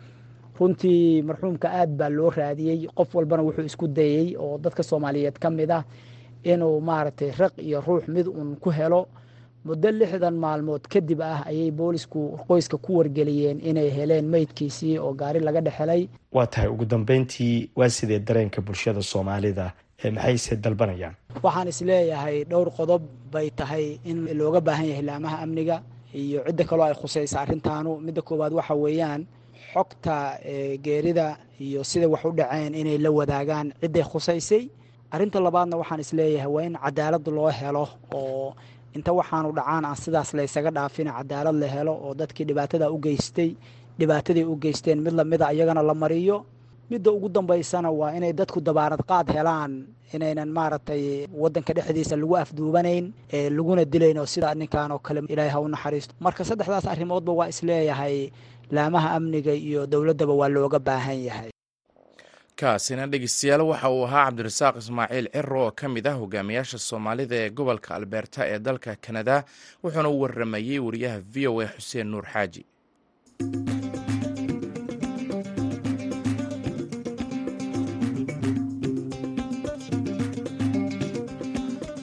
runtii 0.60 1.22
marxuumka 1.28 1.68
aad 1.72 1.90
baa 1.98 2.10
loo 2.10 2.30
raadiyey. 2.30 2.88
Qof 2.98 3.16
walbana 3.16 3.44
wuxuu 3.44 3.66
isku 3.66 3.88
dayey 3.88 4.36
oo 4.38 4.58
dadka 4.58 4.84
soomaaliyeed 4.84 5.38
ka 5.40 5.50
mid 5.50 5.72
ah 5.72 5.84
inuu 6.52 6.78
maaragtay 6.90 7.32
raq 7.42 7.54
iyo 7.68 7.82
ruux 7.88 8.04
mid 8.16 8.28
uun 8.28 8.50
ku 8.64 8.70
helo 8.78 9.02
muddo 9.68 9.90
lixdan 9.92 10.36
maalmood 10.44 10.84
kadib 10.94 11.22
ah 11.22 11.40
ayay 11.50 11.72
boolisku 11.80 12.20
qoyska 12.48 12.78
ku 12.86 12.92
wargeliyeen 12.98 13.58
inay 13.70 13.90
heleen 13.98 14.26
meydkiisii 14.34 14.98
oo 15.06 15.14
gaari 15.20 15.40
laga 15.48 15.62
dhexelay 15.68 16.02
waa 16.36 16.48
tahay 16.54 16.70
ugu 16.74 16.86
dambeyntii 16.86 17.70
waa 17.80 17.90
sidee 17.90 18.20
dareenka 18.28 18.62
bulshada 18.62 19.02
soomaalida 19.02 19.66
maxayse 20.16 20.56
dalbanayaan? 20.64 21.16
Waxaan 21.44 21.68
is 21.68 21.82
leeyahay 21.82 22.38
dhowr 22.52 22.70
qodob 22.78 23.02
bay 23.34 23.50
tahay 23.60 23.86
in 24.10 24.18
looga 24.40 24.62
baahan 24.68 24.88
yahay 24.92 25.04
laamaha 25.10 25.38
amniga 25.44 25.82
iyo 26.14 26.40
cidda 26.48 26.64
kaloo 26.70 26.86
ay 26.86 26.94
khusaysa 27.02 27.42
arrintaanu. 27.42 27.92
Midda 28.06 28.22
koowaad 28.22 28.54
waxa 28.60 28.74
weeyaan 28.84 29.22
xogta 29.74 30.16
geerida 30.86 31.38
iyo 31.60 31.84
sida 31.84 32.08
wax 32.08 32.26
u 32.26 32.32
dhaceen 32.32 32.76
inay 32.76 32.98
la 32.98 33.10
wadaagaan 33.12 33.68
cidday 33.82 34.04
khusaysay 34.12 34.64
arrinta 35.16 35.40
labaadna 35.46 35.76
waxaan 35.82 36.00
is 36.06 36.12
leeyahay 36.20 36.52
waa 36.56 36.64
in 36.68 36.76
cadaalad 36.84 37.26
loo 37.38 37.50
helo 37.60 37.86
oo 38.20 38.54
inta 38.98 39.12
waxaanu 39.20 39.50
dhacaan 39.58 39.86
aan 39.90 39.98
sidaas 40.04 40.30
laysaga 40.38 40.72
dhaafin 40.78 41.08
cadaalad 41.18 41.56
la 41.62 41.68
helo 41.76 41.94
oo 42.06 42.12
dadkii 42.20 42.46
dhibaatada 42.50 42.86
u 42.92 42.98
geystay 43.06 43.50
dhibaatadii 44.00 44.44
u 44.44 44.56
geysteen 44.64 45.00
mid 45.06 45.14
lamida 45.20 45.48
iyagana 45.56 45.82
la 45.90 45.94
mariyo. 46.04 46.38
Midda 46.90 47.10
ugu 47.12 47.30
dambaysana 47.36 47.90
waa 48.00 48.12
inay 48.18 48.34
dadku 48.40 48.60
dabaarad 48.68 49.02
qaad 49.10 49.28
helaan 49.36 49.72
inaynan 50.14 50.50
maaragtay 50.58 51.26
wadanka 51.42 51.74
dhexdiisa 51.78 52.16
lagu 52.22 52.36
afduubanayn 52.38 53.06
laguna 53.58 53.86
dilayn 53.94 54.18
oo 54.22 54.26
sidaa 54.34 54.54
ninkan 54.60 54.92
oo 54.94 55.00
kale 55.06 55.20
ilaahay 55.34 55.52
ha 55.54 55.60
u 55.60 55.68
naxariisto. 55.74 56.14
Marka 56.26 56.44
saddexdaas 56.50 56.86
arrimoodba 56.94 57.32
waa 57.40 57.48
is 57.54 57.60
leeyahay 57.68 58.30
laamaha 58.76 59.10
amniga 59.18 59.54
iyo 59.68 59.82
dowladdaba 59.92 60.34
waa 60.40 60.50
looga 60.56 60.80
baahan 60.88 61.20
yahay 61.28 61.50
kaasina 62.62 63.06
dhegeystayaal 63.12 63.64
waxa 63.72 63.90
uu 63.96 64.04
ahaa 64.08 64.26
cabdirasaaq 64.28 64.76
ismaaciil 64.82 65.28
ciro 65.36 65.60
oo 65.66 65.72
ka 65.80 65.86
mid 65.96 66.06
ah 66.12 66.18
hogaamiyaasha 66.22 66.78
soomaalida 66.90 67.36
ee 67.44 67.50
gobolka 67.58 67.90
alberta 67.98 68.42
ee 68.54 68.60
dalka 68.68 68.92
kanada 69.06 69.36
wuxuuna 69.84 70.10
u 70.16 70.22
waramayey 70.22 70.80
wariyaha 70.86 71.20
v 71.34 71.36
o 71.52 71.54
a 71.66 71.68
xuseen 71.76 72.08
nuur 72.12 72.26
xaaji. 72.34 72.62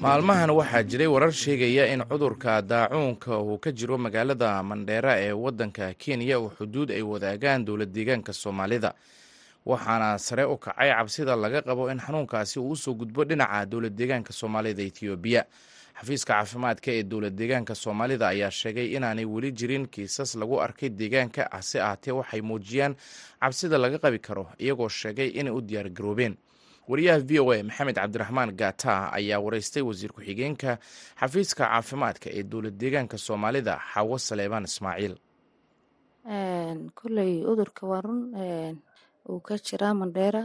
Maalmahan 0.03 0.51
waxaa 0.51 0.83
jiray 0.83 1.07
warar 1.07 1.33
sheegaya 1.33 1.87
in 1.95 2.03
cudurka 2.05 2.63
daacuunka 2.63 3.39
uu 3.39 3.59
ka 3.59 3.71
jiro 3.73 3.99
magaalada 3.99 4.63
mandheera 4.63 5.15
ee 5.21 5.33
waddanka 5.33 5.95
kenya 5.95 6.39
oo 6.39 6.51
xuduud 6.59 6.91
ay 6.91 7.03
wadaagaan 7.03 7.65
dowlad 7.65 7.93
deegaanka 7.95 8.33
soomaalida 8.33 8.95
waxaana 9.67 10.19
sare 10.19 10.45
u 10.45 10.57
kacay 10.59 10.91
cabsida 10.91 11.37
laga 11.37 11.63
qabo 11.63 11.91
in 11.93 11.99
xanuunkaasi 12.01 12.59
uu 12.61 12.71
u 12.71 12.77
soo 12.77 12.95
gudbo 12.95 13.25
dhinaca 13.25 13.67
dowlad 13.67 13.95
deegaanka 13.99 14.33
soomaalida 14.33 14.83
etoobiya 14.83 15.43
xafiiska 15.99 16.33
caafimaadka 16.35 16.89
ee 16.99 17.03
dowlad 17.03 17.35
deegaanka 17.41 17.75
soomaalida 17.75 18.29
ayaa 18.29 18.51
sheegay 18.51 18.87
inaanay 18.97 19.25
weli 19.25 19.51
jirin 19.53 19.87
kiisas 19.93 20.35
lagu 20.41 20.57
arkay 20.61 20.89
deegaanka 20.89 21.43
hase 21.53 21.79
ahaatee 21.81 22.13
waxay 22.19 22.41
muujiyaan 22.49 22.95
cabsida 23.41 23.79
laga 23.79 23.99
qabi 24.05 24.19
karo 24.19 24.45
iyagoo 24.59 24.89
sheegay 24.89 25.29
inay 25.39 25.53
u 25.53 25.61
diyaargaroobeen 25.61 26.35
wariyaha 26.89 27.19
v 27.29 27.39
o 27.41 27.53
a 27.53 27.63
maxamed 27.63 27.95
cabdiraxmaan 27.97 28.51
gaata 28.61 29.13
ayaa 29.19 29.39
wareystay 29.45 29.83
wasiir 29.83 30.13
ku-xigeenka 30.13 30.79
xafiiska 31.21 31.65
caafimaadka 31.71 32.27
ee 32.39 32.43
dowlad 32.43 32.75
deegaanka 32.83 33.17
soomaalida 33.19 33.79
xawo 33.95 34.19
saleebaan 34.19 34.65
ismaaciil 34.65 35.15
uu 39.31 39.41
ka 39.47 39.55
jiraa 39.67 39.95
mandheera 40.01 40.43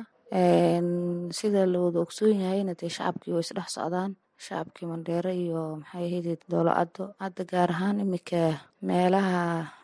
sida 1.37 1.65
la 1.65 1.79
wada 1.85 1.99
ogsoon 2.05 2.39
yahayna 2.43 2.73
dee 2.79 2.89
shacabkii 2.95 3.33
way 3.35 3.43
isdhex 3.45 3.69
socdaan. 3.77 4.11
Shacabkii 4.45 4.85
mandheero 4.91 5.31
iyo 5.33 5.61
maxay 5.81 6.05
ahayde 6.07 6.33
doolo 6.51 6.71
caddo 6.77 7.03
hadda 7.23 7.43
gaar 7.51 7.69
ahaan 7.73 7.99
iminka 8.05 8.41
meelaha 8.87 9.39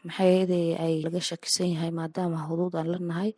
maxay 0.05 0.29
ahayde 0.29 0.59
ay 0.85 0.93
laga 1.05 1.21
shakisan 1.29 1.69
yahay 1.73 1.91
maadaama 1.99 2.45
huduud 2.47 2.73
aan 2.77 2.89
la 2.93 2.99
nahay 3.09 3.31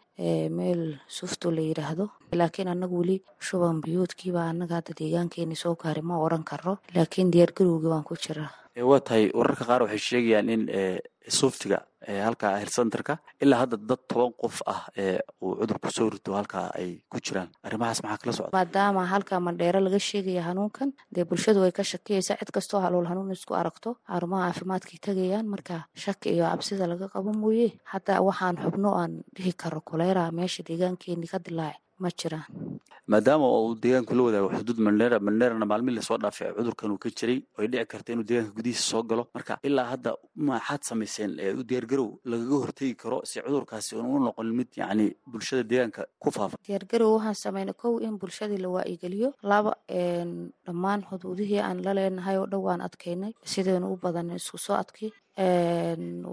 meel 0.58 0.82
sufto 1.18 1.48
la 1.56 1.62
yidhaahdo 1.70 2.06
laakiin 2.40 2.68
annagu 2.74 2.96
weli 3.02 3.18
shuban 3.48 3.80
biyuudkiiba 3.86 4.42
annaga 4.52 4.76
hadda 4.80 4.92
deegaankeeni 5.00 5.56
soo 5.64 5.76
gaari 5.82 6.02
ma 6.10 6.16
oran 6.26 6.44
karo 6.52 6.74
laakiin 6.96 7.32
diyaargarowgii 7.34 7.92
waan 7.94 8.04
ku 8.10 8.16
jiraa 8.24 8.52
waa 8.76 9.00
tahay 9.00 9.32
wararka 9.34 9.64
qaar 9.70 9.82
waxay 9.84 10.02
sheegayaan 10.10 10.50
in 10.50 10.64
suftiga 11.30 11.80
halkaa 12.28 12.58
helsenterka 12.62 13.18
ilaa 13.42 13.60
hadda 13.64 13.78
dad 13.90 14.02
toban 14.10 14.34
qof 14.42 14.58
ah 14.74 14.82
uu 15.42 15.56
cudur 15.60 15.80
ku 15.84 15.90
soo 15.92 16.10
rito 16.10 16.34
halkaa 16.36 16.70
ay 16.80 17.02
ku 17.10 17.18
jiraan. 17.26 17.50
Arrimahaas 17.64 18.04
maxaa 18.04 18.18
kala 18.22 18.34
socda? 18.38 18.52
Maadaama 18.58 19.06
halkaa 19.14 19.40
mandheero 19.40 19.80
laga 19.80 20.00
sheegaya 20.00 20.44
hanuunkan 20.50 20.94
dee 21.16 21.26
bulshadu 21.30 21.60
way 21.64 21.72
ka 21.72 21.84
shakiyaysaa 21.84 22.38
cid 22.40 22.52
kastoo 22.52 22.80
halool 22.86 23.08
hanuun 23.12 23.32
isku 23.32 23.54
aragto 23.62 23.96
xarumaha 24.12 24.52
caafimaadkay 24.52 25.00
tegayaan 25.08 25.48
marka 25.54 25.76
shaki 26.04 26.30
iyo 26.36 26.46
cabsida 26.52 26.86
laga 26.92 27.08
qabo 27.14 27.32
mooye 27.34 27.68
hadda 27.94 28.22
waxaan 28.28 28.58
xubno 28.64 28.90
aan 29.02 29.14
dhihi 29.36 29.54
karo 29.62 29.82
koleera 29.90 30.32
meesha 30.32 30.62
deegaankeeni 30.68 31.28
ka 31.34 31.40
dilaaci 31.40 31.80
ma 32.00 32.10
jiraan. 32.20 32.46
Maadaama 33.08 33.46
uu 33.48 33.76
deegaanku 33.84 34.14
la 34.18 34.24
wadaago 34.28 34.50
xuduud 34.58 34.80
mandheera 34.88 35.20
mandheerana 35.20 35.66
maalmihi 35.72 35.96
la 35.98 36.02
soo 36.02 36.18
dhaafay 36.18 36.52
cudurkan 36.58 36.92
uu 36.92 36.98
ka 37.04 37.10
jiray 37.18 37.40
oy 37.60 37.68
dhici 37.72 37.86
karta 37.92 38.14
inuu 38.14 38.26
deegaanka 38.30 38.56
gudihiisa 38.58 38.84
soo 38.92 39.04
galo. 39.04 39.24
Marka 39.36 39.60
ilaa 39.64 39.86
hadda 39.94 40.12
maxaad 40.36 40.82
samayseen 40.90 41.32
u 41.60 41.64
diyaargarow 41.70 42.10
lagaga 42.32 42.56
hortegi 42.64 42.96
karo 43.02 43.22
si 43.30 43.40
cudurkaasi 43.46 43.96
u 43.96 44.20
noqon 44.26 44.50
mid 44.58 44.70
yacni 44.82 45.08
bulshada 45.32 45.64
deegaanka 45.64 46.02
ku 46.20 46.32
faafa 46.32 46.58
diyaargarow 46.68 47.12
waxaan 47.18 47.36
sameynay 47.46 47.74
kow 47.84 47.94
in 48.08 48.18
bulshadii 48.22 48.58
la 48.66 48.70
waa'igeliyo 48.76 49.30
laba 49.52 49.74
dhammaan 50.66 51.02
xuduudihii 51.10 51.62
aan 51.62 51.84
la 51.86 51.94
leenahay 51.94 52.38
oo 52.42 52.48
dhow 52.52 52.66
aan 52.72 52.82
adkaynay 52.88 53.34
sidaynu 53.54 53.94
u 53.94 53.98
badanay 54.04 54.36
isku 54.42 54.58
soo 54.58 54.76
adki 54.84 55.14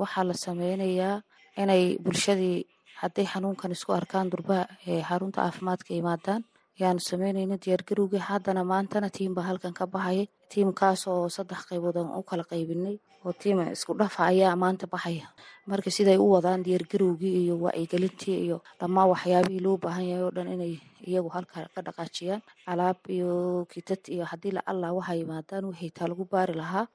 waxaa 0.02 0.24
la 0.24 0.34
sameynayaa 0.34 1.22
inay 1.62 1.98
bulshadii 2.04 2.64
hadday 3.02 3.26
xanuunkan 3.32 3.70
isku 3.76 3.90
arkaan 4.00 4.30
durbaha 4.32 4.64
xarunta 5.08 5.38
caafimaadka 5.42 5.90
yimaadaan 5.98 6.42
ayaanu 6.80 7.00
sameynayna 7.10 7.56
diyaargarowgii 7.64 8.22
haddana 8.28 8.62
maantana 8.72 9.08
tiim 9.16 9.32
baa 9.36 9.46
halkan 9.50 9.74
ka 9.78 9.84
baxaya 9.94 10.24
tiimkaas 10.52 11.02
oo 11.12 11.28
saddex 11.36 11.60
qaybood 11.70 11.96
aan 12.00 12.10
u 12.18 12.22
kala 12.28 12.44
qaybinay 12.52 12.96
oo 13.24 13.32
tiim 13.40 13.58
isku 13.74 13.92
dhafa 14.00 14.20
ayaa 14.32 14.54
maanta 14.62 14.86
baxaya 14.92 15.26
marka 15.70 15.90
siday 15.96 16.18
u 16.24 16.26
wadaan 16.34 16.60
diyaargarowgii 16.66 17.34
iyo 17.42 17.54
wacyigelintii 17.64 18.38
iyo 18.46 18.56
dhammaan 18.80 19.08
waxyaabihii 19.12 19.62
loo 19.66 19.76
baahan 19.82 20.06
yahay 20.10 20.24
oo 20.26 20.32
dhan 20.36 20.48
inay 20.54 20.74
iyagu 21.02 21.30
halka 21.34 21.66
ka 21.74 21.80
dhaqaajiyaan. 21.86 22.42
Alaab 22.70 22.98
iyo 23.10 23.30
kitad 23.72 24.02
iyo 24.14 24.22
haddii 24.30 24.54
lacalla 24.54 24.94
waxaa 24.94 25.18
yimaadaan 25.18 25.64
wixii 25.70 25.90
taa 25.96 26.06
lagu 26.10 26.24
baari 26.30 26.54
lahaa 26.54 26.86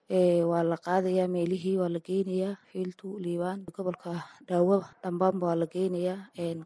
waa 0.52 0.64
la 0.64 0.78
qaadayaa 0.86 1.28
meelihii 1.28 1.76
waa 1.82 1.92
la 1.92 2.00
geynayaa. 2.00 2.56
Fiiltu 2.72 3.20
liibaan 3.24 3.68
gobolka 3.76 4.24
dhaawaba 4.48 4.88
dhambaanba 5.04 5.44
waa 5.48 5.60
la 5.62 5.68
geynayaa. 5.74 6.20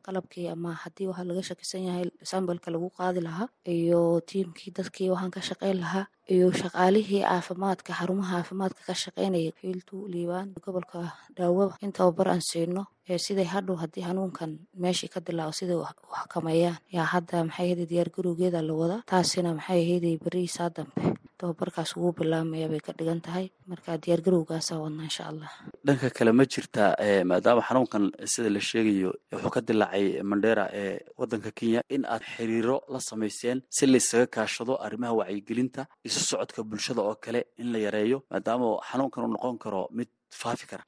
Qalabkii 0.06 0.48
ama 0.54 0.74
haddii 0.86 1.08
waxaa 1.10 1.26
laga 1.30 1.42
shakisan 1.50 1.82
yahay 1.90 2.06
sambalka 2.32 2.70
lagu 2.74 2.90
qaadi 2.98 3.22
lahaa 3.26 3.50
iyo 3.66 4.22
tiimkii 4.30 4.74
dadkii 4.78 5.10
waxaan 5.10 5.34
ka 5.34 5.42
shaqeyn 5.42 5.82
lahaa 5.82 6.06
iyo 6.30 6.52
shaqaalihii 6.54 7.24
caafimaadka 7.26 7.92
xarumaha 8.00 8.36
caafimaadka 8.38 8.82
ka 8.88 8.94
shaqeynaya 9.04 9.52
fiiltu 9.60 9.96
liibaan 10.14 10.54
gobolka 10.64 11.00
dhaawaba 11.38 11.76
in 11.82 11.92
tababar 11.92 12.28
aan 12.34 12.42
siino 12.50 12.86
siday 13.26 13.48
hadhow 13.54 13.76
haddii 13.82 14.06
hanuunkan 14.08 14.52
meeshii 14.84 15.10
ka 15.14 15.20
dilaaco 15.20 15.52
siday 15.60 15.76
u 15.76 15.84
xakameeyaan 16.20 16.78
yaa 16.96 17.08
hadda 17.14 17.44
maxay 17.48 17.66
ahayday 17.66 17.88
diyaargarowgeeda 17.92 18.62
la 18.68 18.74
wadaa 18.82 19.02
taasina 19.12 19.50
maxay 19.58 19.82
ahayday 19.84 20.16
berihiisaa 20.24 20.70
dambe 20.76 20.94
tababarkaas 21.42 21.92
ugu 21.98 22.12
bilaabmaya 22.20 22.68
bay 22.74 22.82
ka 22.88 22.94
dhigan 23.00 23.22
tahay. 23.26 23.46
Marka 23.72 23.98
diyaargarowgaasa 24.04 24.74
wadnaa 24.84 25.08
insha 25.10 25.24
allah. 25.32 25.50
Dhanka 25.88 26.10
kale 26.18 26.32
ma 26.40 26.46
jirtaa 26.54 26.90
maadaama 27.32 27.62
xanuunkan 27.68 28.04
sida 28.34 28.50
la 28.56 28.62
sheegayo 28.70 29.12
wuxuu 29.34 29.52
ka 29.56 29.62
dilaacay 29.70 30.06
mandera 30.32 30.66
ee 30.82 31.00
wadanka 31.20 31.52
kenya 31.60 31.82
in 31.96 32.04
aad 32.14 32.22
xiriiro 32.34 32.78
la 32.94 33.00
samayseen 33.10 33.58
si 33.78 33.84
laysaga 33.94 34.28
kaashado 34.36 34.74
arrimaha 34.86 35.14
wacyigelinta 35.20 35.82
isu 36.08 36.20
socodka 36.30 36.62
bulshada 36.70 37.02
oo 37.10 37.16
kale 37.26 37.42
in 37.62 37.68
la 37.74 37.80
yareeyo 37.86 38.18
maadaama 38.32 38.68
xanuunkan 38.90 39.24
uu 39.26 39.32
noqon 39.36 39.58
karo 39.64 39.82
mid 39.98 40.10
faafi 40.40 40.66
kara. 40.72 40.84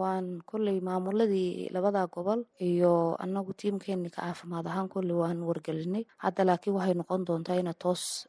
Waan 0.00 0.42
kolley 0.50 0.80
maamuladii 0.88 1.68
labada 1.74 2.06
gobol 2.06 2.40
iyo 2.68 3.16
anagu 3.24 3.52
tiimkeeni 3.60 4.10
ka 4.10 4.22
caafimaad 4.22 4.66
ahaan 4.66 4.88
kolley 4.88 5.16
waan 5.22 5.38
wargelinay. 5.48 6.04
Hadda 6.24 6.44
laakiin 6.48 6.74
waxay 6.76 6.94
noqon 7.00 7.24
doontaa 7.26 7.56
ina 7.62 7.74
toos 7.82 8.26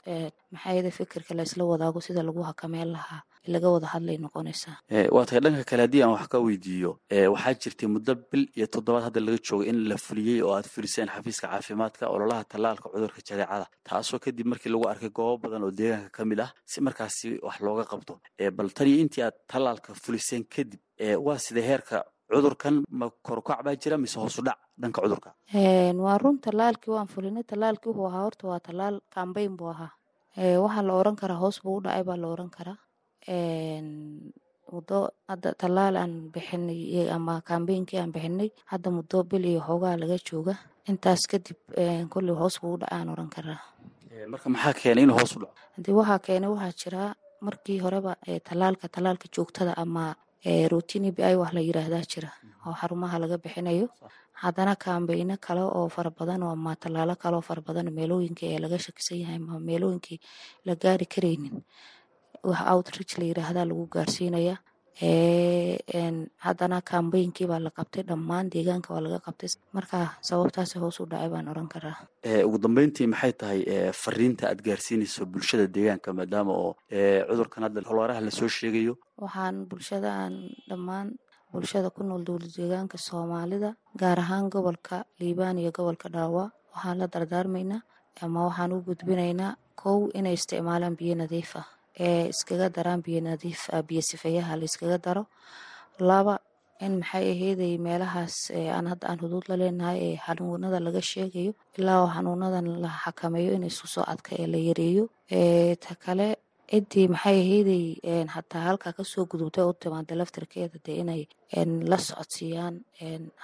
maxaayada 0.53 0.91
fikirka 0.91 1.33
la 1.35 1.43
isla 1.43 1.63
wadaago 1.71 1.99
sida 2.01 2.23
lagu 2.23 2.41
hakameen 2.49 2.91
lahaa 2.95 3.21
laga 3.47 3.69
wada 3.73 3.87
hadlay 3.93 4.17
noqonaysaa. 4.17 4.75
Waa 5.15 5.25
tahay 5.25 5.41
dhanka 5.45 5.63
kale 5.69 5.81
haddii 5.85 6.03
aan 6.03 6.13
wax 6.15 6.27
ka 6.27 6.37
weydiiyo 6.39 6.91
waxaa 7.33 7.53
jirtay 7.61 7.87
muddo 7.89 8.15
bil 8.31 8.43
iyo 8.57 8.67
toddobaad 8.67 9.03
hadda 9.07 9.19
laga 9.27 9.37
joogo 9.47 9.63
in 9.71 9.87
la 9.89 9.97
fuliyey 9.97 10.41
oo 10.43 10.53
aad 10.53 10.67
fuliseen 10.73 11.07
xafiiska 11.09 11.47
caafimaadka 11.47 12.07
ololaha 12.15 12.43
tallaalka 12.43 12.89
cudurka 12.93 13.21
jadeecada. 13.27 13.65
Taasoo 13.83 14.19
kadib 14.19 14.45
markii 14.47 14.69
lagu 14.71 14.85
arkay 14.93 15.09
goobo 15.09 15.37
badan 15.43 15.63
oo 15.63 15.71
deegaanka 15.71 16.09
ka 16.17 16.25
mid 16.25 16.39
ah 16.39 16.51
si 16.65 16.81
markaasi 16.81 17.39
wax 17.41 17.57
looga 17.65 17.83
qabto. 17.91 18.19
Bal 18.57 18.69
taniyo 18.77 18.97
intii 19.03 19.23
aad 19.25 19.35
tallaalka 19.51 19.93
fuliseen 20.03 20.43
kadib 20.45 20.79
waa 21.25 21.37
sida 21.37 21.61
heerka 21.61 22.03
cudurkan 22.31 22.83
ma 22.99 23.09
korukac 23.27 23.59
baa 23.65 23.75
jira 23.75 23.97
mise 23.97 24.15
hoosu 24.19 24.41
dhac 24.47 24.59
dhanka 24.81 25.01
cudurka? 25.01 25.29
Waa 26.05 26.17
run 26.17 26.37
tallaalkii 26.39 26.91
waan 26.93 27.07
fulinay. 27.07 27.43
Tallaalkii 27.43 27.89
wuxuu 27.89 28.07
ahaa 28.07 28.23
horta 28.23 28.47
waa 28.47 28.59
tallaal 28.59 29.01
kambayn 29.15 29.57
buu 29.57 29.67
ahaa. 29.73 29.91
Waxaa 30.63 30.81
la 30.87 30.93
oran 30.93 31.15
karaa 31.15 31.39
hoos 31.43 31.57
buu 31.63 31.77
u 31.77 31.81
dhacay 31.83 32.03
baa 32.03 32.15
la 32.17 32.27
oran 32.27 32.49
karaa 32.49 32.77
muddo 34.71 34.99
hadda 35.29 35.49
tallaal 35.61 35.95
aan 36.01 36.13
bixinay 36.33 37.09
ama 37.15 37.41
kambeynkii 37.49 37.99
aan 37.99 38.11
bixinay 38.15 38.49
hadda 38.71 38.89
muddo 38.97 39.23
bil 39.23 39.45
iyo 39.45 39.61
xoogaa 39.67 39.95
laga 40.01 40.17
jooga. 40.29 40.55
Intaas 40.89 41.21
kadib 41.31 41.57
kolley 42.13 42.35
hoos 42.41 42.55
buu 42.61 42.73
u 42.75 42.77
dhaca 42.81 42.95
aan 42.95 43.09
oran 43.13 43.29
karaa. 43.35 43.59
Marka 44.31 44.49
maxaa 44.49 44.73
keenay 44.73 45.03
inuu 45.03 45.17
hoos 45.19 45.35
u 45.35 45.39
dhaco? 45.41 45.53
Hadii 45.77 45.93
waxaa 45.99 46.19
keenay 46.25 46.49
waxaa 46.55 46.77
jiraa 46.81 47.09
markii 47.45 47.79
horeba 47.83 48.11
tallaalka 48.47 48.87
tallaalka 48.95 49.27
joogtada 49.35 49.73
ama 49.83 50.15
rutini 50.71 51.11
bi 51.15 51.21
wax 51.41 51.51
la 51.53 51.61
yiraahdaa 51.67 52.03
jira 52.11 52.29
oo 52.65 52.73
xarumaha 52.79 53.19
laga 53.23 53.37
bixinayo. 53.43 53.87
Haddana 54.41 54.73
kambeyno 54.75 55.35
kale 55.45 55.61
oo 55.61 55.87
fara 55.89 56.09
badan 56.09 56.43
oo 56.43 56.51
ama 56.57 56.75
tallaalo 56.75 57.15
kale 57.21 57.35
oo 57.37 57.41
fara 57.49 57.61
badan 57.61 57.87
ee 57.97 58.59
laga 58.63 58.77
shakisan 58.85 59.17
yahay 59.21 59.35
ama 59.35 59.59
meelooyinkii 59.59 60.19
la 60.65 60.73
gaari 60.75 61.05
karaynin 61.05 61.61
wax 62.43 62.59
outreach 62.73 63.17
la 63.19 63.25
yiraahdaa 63.29 63.65
lagu 63.69 63.85
gaarsiinaya. 63.95 64.55
Haddana 66.45 66.81
kambeynkii 66.81 67.47
baa 67.47 67.59
la 67.59 67.69
qabtay 67.69 68.03
dhammaan 68.03 68.49
deegaanka 68.53 68.93
waa 68.93 69.01
laga 69.01 69.19
qabtay. 69.25 69.49
Marka 69.73 69.97
sababtaasi 70.21 70.79
hoos 70.79 70.99
u 70.99 71.05
dhacay 71.05 71.29
baan 71.29 71.47
oran 71.47 71.67
karaa. 71.67 71.95
Ugu 72.45 72.57
dambeyntii 72.57 73.07
maxay 73.07 73.33
tahay 73.33 73.61
fariinta 73.93 74.47
aad 74.49 74.61
gaarsiinayso 74.67 75.25
bulshada 75.25 75.67
deegaanka 75.67 76.13
maadaama 76.13 76.51
oo 76.53 76.75
cudurkan 77.29 77.63
hadda 77.63 77.81
holoraha 77.89 78.21
la 78.21 78.31
soo 78.31 78.47
sheegayo? 78.47 78.97
Waxaan 79.17 79.65
bulshada 79.69 80.09
aan 80.23 80.35
dhammaan 80.69 81.07
bulshada 81.53 81.89
ku 81.89 82.03
nool 82.03 82.23
dowlad 82.23 82.51
deegaanka 82.57 82.97
soomaalida 82.97 83.75
gaar 83.97 84.19
ahaan 84.19 84.49
gobolka 84.49 85.05
liibaan 85.19 85.57
iyo 85.59 85.71
gobolka 85.71 86.09
dhaawa 86.09 86.51
waxaan 86.73 86.97
la 86.99 87.07
dardaarmaynaa 87.07 87.81
ama 88.21 88.45
waxaan 88.47 88.71
u 88.73 88.81
gudbinaynaa 88.87 89.55
kow 89.75 90.09
inay 90.13 90.33
isticmaalaan 90.33 90.95
biyo 90.99 91.15
nadiif 91.15 91.55
ah 91.61 91.67
ee 91.99 92.27
iskaga 92.33 92.67
daraan 92.75 93.01
biyo 93.05 93.19
nadiif 93.21 93.69
ah 93.73 93.81
biyo 93.87 94.01
sifeeyaha 94.01 94.55
la 94.59 94.65
iskaga 94.69 94.97
daro. 95.05 95.23
Laba 95.99 96.35
in 96.85 96.93
maxay 96.99 97.25
aheyday 97.33 97.77
meelahaas 97.77 98.35
aan 98.75 98.87
hadda 98.91 99.05
aan 99.09 99.19
huduud 99.23 99.45
la 99.49 99.55
leenahay 99.61 99.97
ee 100.07 100.17
xanuunada 100.25 100.79
laga 100.85 101.01
sheegayo 101.11 101.53
ilaa 101.77 102.07
xanuunadan 102.15 102.67
la 102.83 102.89
xakameeyo 103.03 103.51
in 103.57 103.63
isku 103.69 103.87
soo 103.87 104.05
adka 104.13 104.31
ee 104.41 104.47
la 104.53 104.57
yareeyo. 104.67 105.03
Ta 105.83 105.93
kale 106.03 106.27
ciddii 106.71 107.07
maxay 107.13 107.37
aheyday 107.43 107.85
hataa 108.35 108.63
halkaa 108.67 108.93
ka 108.97 109.03
soo 109.11 109.25
gudubtay 109.31 109.63
u 109.69 109.73
timaada 109.73 110.15
laftarkeeda 110.19 110.77
dee 110.85 110.97
inay 111.03 111.21
la 111.91 111.97
socodsiiyaan 112.07 112.75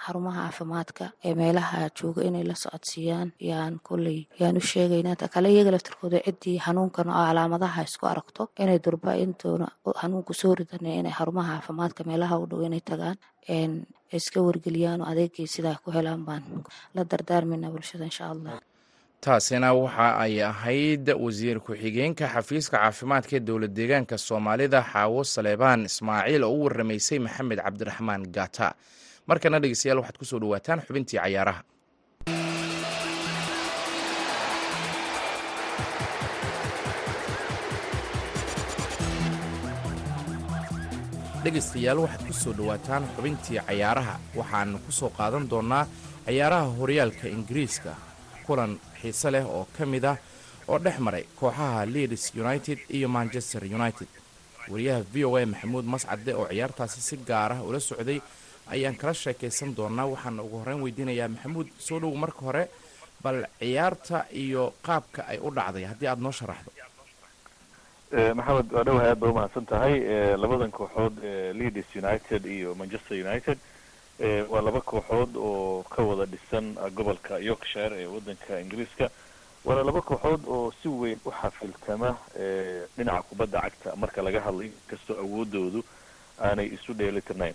xarumaha 0.04 0.40
caafimaadka 0.44 1.04
ee 1.26 1.34
meelaha 1.40 1.78
jooga 1.98 2.22
inay 2.28 2.44
la 2.50 2.54
socodsiiyaan. 2.64 3.28
Yaan 3.50 3.74
kolley 3.88 4.18
yaan 4.40 4.56
u 4.60 4.62
sheegaynaa 4.70 5.16
ta 5.20 5.26
kale 5.34 5.48
iyaga 5.54 5.70
laftarkooda 5.74 6.18
ciddii 6.26 6.56
xanuunkan 6.64 7.08
oo 7.10 7.24
calaamadaha 7.28 7.80
isku 7.88 8.04
aragto 8.12 8.42
inay 8.62 8.78
durba 8.84 9.12
intoona 9.24 9.66
xanuunku 10.00 10.32
soo 10.40 10.54
ridan 10.58 10.86
inay 11.00 11.12
xarumaha 11.18 11.52
caafimaadka 11.54 12.00
meelaha 12.10 12.34
u 12.42 12.46
dhow 12.50 12.60
inay 12.68 12.82
tagaan 12.90 13.16
iska 14.18 14.38
wargeliyaan 14.46 15.00
oo 15.02 15.08
adeegii 15.12 15.46
sidaa 15.54 15.76
ku 15.84 15.88
helaan 15.96 16.22
baan 16.28 16.42
la 16.94 17.02
dardaarmayna 17.10 17.68
bulshada 17.74 18.04
insha 18.10 18.24
allah 18.34 18.56
taasina 19.24 19.68
waxa 19.74 20.08
ay 20.24 20.34
ahayd 20.50 21.04
wasiir 21.24 21.58
ku-xigeenka 21.66 22.24
xafiiska 22.34 22.76
caafimaadka 22.82 23.32
ee 23.36 23.44
dowlad 23.48 23.72
deegaanka 23.78 24.16
soomaalida 24.28 24.80
xaawo 24.92 25.20
saleebaan 25.34 25.80
ismaaciil 25.90 26.42
oo 26.48 26.54
u 26.58 26.64
waramaysay 26.64 27.18
maxamed 27.26 27.58
cabdiraxmaan 27.66 28.22
gata. 28.36 28.68
Markana 29.28 29.58
dhegeystayaal 29.62 29.98
waxaad 30.00 30.18
ku 30.20 30.24
soo 30.30 30.40
dhawaataan 30.42 30.80
xubintii 30.86 31.18
cayaaraha. 31.22 31.60
Dhegeystayaal 41.44 41.98
waxaad 42.04 42.22
ku 42.28 42.32
soo 42.42 42.52
dhawaataan 42.58 43.04
xubintii 43.14 43.60
cayaaraha. 43.66 44.14
Waxaan 44.38 44.70
ku 44.84 44.90
soo 44.98 45.10
qaadan 45.18 45.44
doonaa 45.50 45.84
ciyaaraha 46.26 46.68
horyaalka 46.78 47.26
ingiriiska 47.36 47.92
kulan 48.46 48.72
xiise 49.00 49.28
leh 49.34 49.44
oo 49.44 49.64
ka 49.76 49.86
mid 49.86 50.04
ah 50.12 50.16
oo 50.68 50.78
dhex 50.78 50.96
maray 51.06 51.24
kooxaha 51.40 51.86
leeds 51.94 52.24
united 52.42 52.78
iyo 52.96 53.08
manchester 53.08 53.62
united. 53.78 54.08
Wariyaha 54.72 55.00
v 55.12 55.24
o 55.24 55.36
a 55.36 55.46
maxamuud 55.52 55.84
mascade 55.94 56.32
oo 56.34 56.46
ciyaartaasi 56.52 57.00
si 57.08 57.16
gaar 57.28 57.52
ah 57.56 57.60
ula 57.68 57.80
socday 57.80 58.20
ayaan 58.74 58.96
kala 59.00 59.14
sheekaysan 59.14 59.70
doonaa 59.78 60.06
waxaana 60.12 60.42
ugu 60.46 60.56
horreyn 60.60 60.80
weydiinayaa 60.84 61.28
maxamuud 61.34 61.68
soo 61.86 61.98
dhow 62.02 62.12
marka 62.24 62.40
hore 62.48 62.64
bal 63.24 63.38
ciyaarta 63.60 64.18
iyo 64.44 64.62
qaabka 64.86 65.20
ay 65.32 65.38
u 65.46 65.48
dhacday 65.56 65.84
haddii 65.90 66.08
aada 66.10 66.22
noo 66.26 66.32
sharaxdo. 66.40 66.70
Maxamed 68.38 68.68
waa 68.72 68.84
dhowahay 68.86 69.08
aad 69.12 69.18
ba 69.22 69.26
umahadsan 69.32 69.66
tahay 69.72 69.94
labadan 70.42 70.70
kooxood 70.78 71.16
leeds 71.58 71.90
united 72.02 72.42
iyo 72.56 72.74
manchester 72.80 73.16
united 73.26 73.58
waa 74.50 74.60
laba 74.62 74.80
kooxood 74.80 75.36
oo 75.36 75.82
ka 75.82 76.02
wada 76.02 76.26
dhisan 76.26 76.74
gobolka 76.94 77.38
yorkshire 77.38 77.96
ee 78.02 78.06
wadanka 78.06 78.60
ingiriiska. 78.60 79.10
Waana 79.64 79.82
laba 79.84 80.00
kooxood 80.02 80.40
oo 80.46 80.72
si 80.82 80.88
weyn 80.88 81.18
u 81.24 81.30
xafiltama 81.30 82.16
dhinaca 82.96 83.22
kubadda 83.22 83.60
cagta. 83.60 83.96
Marka 83.96 84.22
laga 84.22 84.40
hadlayo 84.40 84.70
inkastoo 84.70 85.16
awoodoodu 85.22 85.84
aanay 86.40 86.66
isu 86.66 86.94
dheelitirnayn 86.94 87.54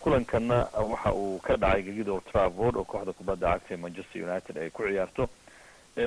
kulankanna 0.00 0.66
waxa 0.90 1.12
uu 1.14 1.38
ka 1.38 1.56
dhacay 1.56 1.82
gegida 1.82 2.12
old 2.12 2.24
trafford 2.32 2.76
oo 2.76 2.84
kooxda 2.84 3.12
kubadda 3.12 3.48
cagta 3.58 3.74
ee 3.74 3.76
manchester 3.76 4.22
united 4.22 4.58
ay 4.58 4.70
ku 4.70 4.82
ciyaarto. 4.82 5.28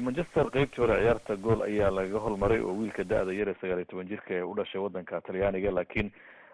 Manchester 0.01 0.51
qeybtii 0.51 0.81
hore 0.83 0.99
ciyaarta 0.99 1.35
gool 1.35 1.61
ayaa 1.63 1.91
lagaga 1.91 2.19
holmaray 2.19 2.59
oo 2.59 2.75
wiilka 2.75 3.03
da-da 3.03 3.31
yar 3.33 3.49
ee 3.49 3.55
sagaal 3.61 3.79
iyo 3.79 3.85
toban 3.87 4.07
jirka 4.07 4.33
ee 4.35 4.41
u 4.43 4.53
dhashay 4.55 4.81
wadanka 4.81 5.21
talyaaniga 5.21 5.71
laakiin 5.71 6.11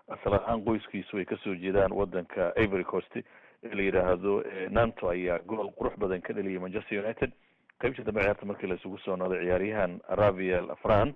asal 0.09 0.33
ahaan 0.33 0.63
qoyskiisu 0.65 1.17
ay 1.17 1.25
ka 1.25 1.37
soo 1.43 1.55
jeedaan 1.55 1.91
wadanka 1.93 2.51
ivory 2.57 2.83
coast 2.83 3.15
ee 3.17 3.73
la 3.75 3.81
yidhaahdo 3.81 4.43
nanto 4.69 5.09
ayaa 5.09 5.39
gool 5.47 5.71
qurux 5.77 5.97
badan 5.97 6.21
ka 6.21 6.33
dheliyay 6.33 6.59
manchester 6.59 6.99
united. 7.05 7.31
Qeybtii 7.79 8.03
dambe 8.05 8.21
ciyaarta 8.21 8.45
markii 8.45 8.67
la 8.67 8.75
isugu 8.75 8.97
soo 8.97 9.15
noqday 9.15 9.39
ciyaaryahan 9.45 9.99
raviel 10.19 10.71
afran 10.71 11.13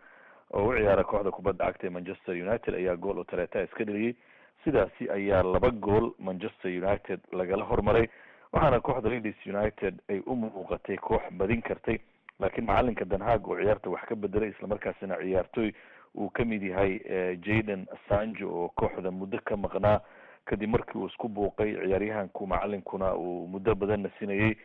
oo 0.53 0.67
u 0.69 0.73
ciyaara 0.77 1.03
kooxda 1.03 1.31
kubadda 1.31 1.65
cagta 1.65 1.87
ee 1.87 1.89
manchester 1.89 2.35
united 2.35 2.73
ayaa 2.75 2.95
gool 2.95 3.17
oo 3.17 3.23
taleeta 3.23 3.63
iska 3.63 3.83
dheliyey 3.85 4.15
sidaasi 4.63 5.09
ayaa 5.11 5.43
laba 5.43 5.71
gool 5.71 6.11
manchester 6.19 6.71
united 6.83 7.19
lagala 7.31 7.63
hormaray 7.63 8.07
waxaana 8.53 8.79
kooxda 8.79 9.09
leeds 9.09 9.45
united 9.45 9.99
ay 10.09 10.19
u 10.25 10.35
muuqatay 10.35 10.97
koox 10.97 11.21
badin 11.31 11.61
kartay. 11.61 11.99
Laakiin 12.39 12.65
macalinka 12.65 13.05
danhaag 13.05 13.47
oo 13.47 13.57
ciyaarta 13.59 13.89
wax 13.89 14.01
ka 14.09 14.15
bedelay 14.15 14.49
islamarkaasina 14.49 15.17
ciyaartoy 15.21 15.71
uu 16.17 16.29
ka 16.29 16.45
mid 16.45 16.63
yahay 16.63 16.99
jaden 17.45 17.85
assanjo 17.95 18.49
oo 18.49 18.69
kooxda 18.75 19.11
muddo 19.11 19.39
ka 19.45 19.57
maqnaa 19.57 19.99
kadib 20.45 20.69
markii 20.69 20.99
uu 20.99 21.07
isku 21.07 21.29
buuqay 21.29 21.73
ciyaaryahanku 21.75 22.47
macalinkuna 22.47 23.13
uu 23.15 23.47
muddo 23.47 23.75
badan 23.75 24.01
nasinayay 24.07 24.55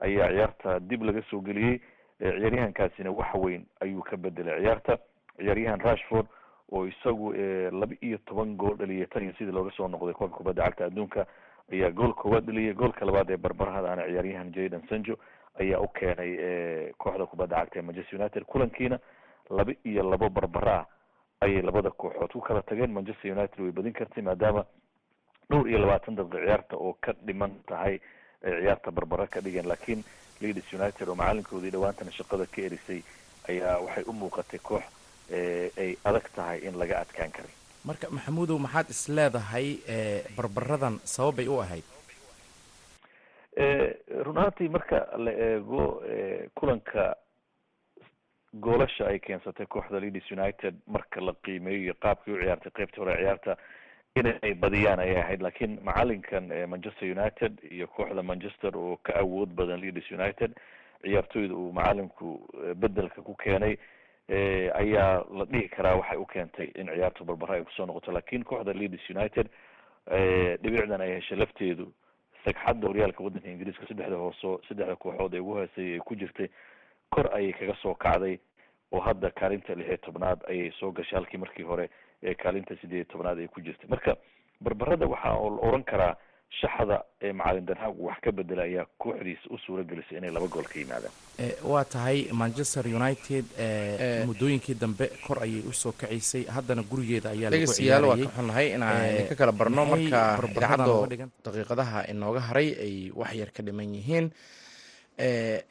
ayaa 0.00 0.28
ciyaarta 0.28 0.80
dib 0.80 1.02
laga 1.02 1.22
soo 1.30 1.40
geliyey 1.40 1.80
ciyaaryahankaasina 2.20 3.10
wax 3.10 3.34
weyn 3.34 3.64
ayuu 3.80 4.02
ka 4.02 4.16
bedelay 4.16 4.60
ciyaarta 4.62 4.98
ciyaaryahan 5.36 5.80
rashford 5.80 6.26
oo 6.72 6.86
isagu 6.86 7.32
laba 7.80 7.94
iyo 8.00 8.18
toban 8.26 8.56
gool 8.56 8.76
dhaliyay 8.76 9.06
tan 9.06 9.22
iyo 9.22 9.32
sidii 9.38 9.52
looga 9.52 9.70
soo 9.76 9.88
noqday 9.88 10.14
koobka 10.14 10.36
kubadda 10.36 10.62
cagta 10.64 10.84
adduunka 10.86 11.26
ayaa 11.72 11.90
gool 11.90 12.12
koowaad 12.14 12.44
dhaliyay. 12.46 12.74
Goolka 12.74 13.04
labaad 13.06 13.30
ee 13.30 13.36
barbarahadaana 13.36 14.06
ciyaaryahan 14.08 14.52
jaden 14.52 14.82
sanjo 14.88 15.18
ayaa 15.60 15.80
u 15.80 15.88
keenay 15.88 16.92
kooxda 16.98 17.26
kubadda 17.26 17.56
cagta 17.56 17.78
ee 17.78 17.82
manchester 17.82 18.20
united 18.20 18.44
kulankiina 18.44 18.98
laba 19.50 19.72
iyo 19.84 20.02
labo 20.10 20.28
barbara. 20.30 20.78
ah 20.78 20.86
ayay 21.44 21.62
labada 21.62 21.90
kooxood 21.90 22.32
ku 22.32 22.40
kala 22.40 22.62
tageen. 22.62 22.92
Manchester 22.96 23.30
united 23.36 23.58
way 23.60 23.72
badin 23.72 23.92
kartay 23.92 24.22
maadaama 24.22 24.62
dhowr 25.50 25.68
iyo 25.70 25.78
labaatan 25.78 26.16
daqiiqa 26.16 26.44
ciyaarta 26.46 26.76
oo 26.76 26.92
ka 27.00 27.12
dhiman 27.26 27.52
tahay 27.68 27.94
ay 28.44 28.52
ciyaarta 28.62 28.90
barbara 28.90 29.26
ka 29.26 29.40
dhigeen. 29.40 29.68
Laakiin 29.68 30.04
leeds 30.40 30.72
united 30.72 31.08
oo 31.08 31.14
macalinkoodii 31.14 31.70
dhawaantana 31.74 32.12
shaqada 32.18 32.46
ka 32.46 32.60
erisay 32.68 33.00
ayaa 33.48 33.78
waxay 33.84 34.04
u 34.06 34.12
muuqatay 34.12 34.58
koox 34.68 34.84
ay 35.82 35.90
adag 36.04 36.26
tahay 36.36 36.58
in 36.66 36.74
laga 36.78 37.00
adkaan 37.02 37.30
karay 37.36 37.54
marka 37.84 38.06
maxamuudow 38.10 38.58
maxaad 38.64 38.90
is 38.94 39.02
leedahay 39.08 39.66
barbaradan 40.36 40.98
sababay 41.14 41.48
u 41.48 41.56
ahayd? 41.64 41.86
Run 44.26 44.38
ahaantii 44.38 44.68
marka 44.68 44.98
la 45.24 45.32
eego 45.46 46.02
kulanka 46.54 47.16
goolasha 48.60 49.06
ay 49.06 49.18
keensatay 49.18 49.66
kooxda 49.66 50.00
leeds 50.00 50.30
united 50.30 50.74
marka 50.86 51.20
la 51.20 51.32
qiimeeyo 51.32 51.80
iyo 51.82 51.94
qaabkii 51.94 52.32
u 52.34 52.40
ciyaartay 52.42 52.72
qeybtii 52.72 53.00
hore 53.00 53.16
ciyaarta 53.16 53.56
inay 54.16 54.54
badiyaan 54.54 55.00
ayay 55.00 55.16
ahayd. 55.20 55.40
Laakiin 55.42 55.78
macalinkan 55.82 56.52
manchester 56.68 57.10
united 57.18 57.58
iyo 57.70 57.86
kooxda 57.86 58.22
manchester 58.22 58.76
oo 58.76 58.96
ka 59.02 59.14
awood 59.20 59.48
badan 59.56 59.80
leeds 59.80 60.10
united 60.10 60.52
ciyaartoyda 61.02 61.54
uu 61.54 61.72
macalinku 61.72 62.48
bedelka 62.76 63.22
ku 63.22 63.34
keenay 63.34 63.76
ayaa 64.74 65.24
la 65.38 65.44
dhihi 65.44 65.68
karaa 65.68 65.96
waxay 65.96 66.18
u 66.18 66.26
keentay 66.26 66.68
in 66.74 66.86
ciyaartu 66.86 67.24
barbara 67.24 67.54
ay 67.54 67.64
ku 67.64 67.70
soo 67.76 67.86
noqoto. 67.86 68.12
Lakin 68.12 68.44
kooxda 68.44 68.72
leeds 68.72 69.10
united 69.10 69.48
dhibicdan 70.62 71.00
ay 71.00 71.14
heshay 71.16 71.38
lafteedu 71.38 71.88
sagxadda 72.44 72.88
horyaalka 72.88 73.24
waddanka 73.24 73.48
ingiriiska 73.48 73.86
saddexda 73.88 74.16
hooso 74.16 74.60
saddexda 74.68 74.96
kooxood 74.96 75.34
ee 75.34 75.40
ugu 75.40 75.54
hooseyay 75.54 75.94
ay 75.94 76.00
ku 76.00 76.14
jirtay 76.16 76.48
kor 77.14 77.26
ayay 77.36 77.52
kaga 77.58 77.74
soo 77.82 77.94
kacday 78.04 78.34
oo 78.92 79.00
hadda 79.06 79.30
kaalinta 79.40 79.74
lix 79.78 79.88
iyo 79.88 79.96
tobnaad 80.06 80.40
ayay 80.50 80.72
soo 80.80 80.90
gashay 80.96 81.16
halkii 81.18 81.40
markii 81.44 81.66
hore 81.70 81.86
ee 82.22 82.34
kaalinta 82.34 82.74
sideed 82.80 83.04
iyo 83.04 83.12
tobnaad 83.12 83.38
ay 83.38 83.48
ku 83.48 83.60
jirtay. 83.60 83.88
Marka 83.92 84.16
barbarada 84.60 85.06
waxaa 85.06 85.34
la 85.54 85.60
oran 85.68 85.84
karaa 85.90 86.14
shaxda 86.60 86.96
ee 87.26 87.32
macalin 87.32 87.64
danhaag 87.68 87.96
wax 88.06 88.18
ka 88.24 88.30
bedela 88.38 88.62
ayaa 88.68 88.84
kooxdiisa 89.02 89.48
u 89.50 89.58
suura 89.64 89.82
gelisay 89.90 90.18
inay 90.20 90.30
laba 90.36 90.46
gool 90.54 90.68
ka 90.72 90.76
yimaadaan. 90.80 91.12
Waa 91.72 91.84
tahay 91.94 92.18
manchester 92.42 92.84
united 92.98 93.44
muddooyinkii 94.28 94.74
dambe 94.82 95.06
kor 95.26 95.38
ayay 95.46 95.62
u 95.64 95.72
soo 95.72 95.92
kacaysay 95.92 96.44
haddana 96.56 96.82
gurigeeda 96.90 97.30
ayaa 97.32 97.50
dhegeystayaal 97.54 98.04
waa 98.10 98.16
ka 98.16 98.30
xunnahay 98.36 98.66
inaan 98.76 99.26
ka 99.30 99.34
kala 99.40 99.52
barno. 99.52 99.84
marka 99.92 100.20
idaacaddo 100.52 100.96
daqiiqadaha 101.44 102.00
inooga 102.12 102.40
haray 102.48 102.68
ay 102.86 102.94
wax 103.20 103.32
yar 103.40 103.50
ka 103.56 103.62
dhiman 103.66 103.94
yihiin 103.98 104.28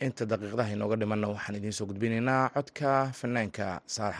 inta 0.07 0.23
daqiiqadaha 0.31 0.71
inooga 0.75 0.95
dhimanna 1.01 1.27
waxaan 1.33 1.57
idiin 1.59 1.75
soo 1.77 1.87
gudbinaynaa 1.89 2.43
codka 2.55 2.89
fanaanka 3.19 3.65
saalax 3.95 4.19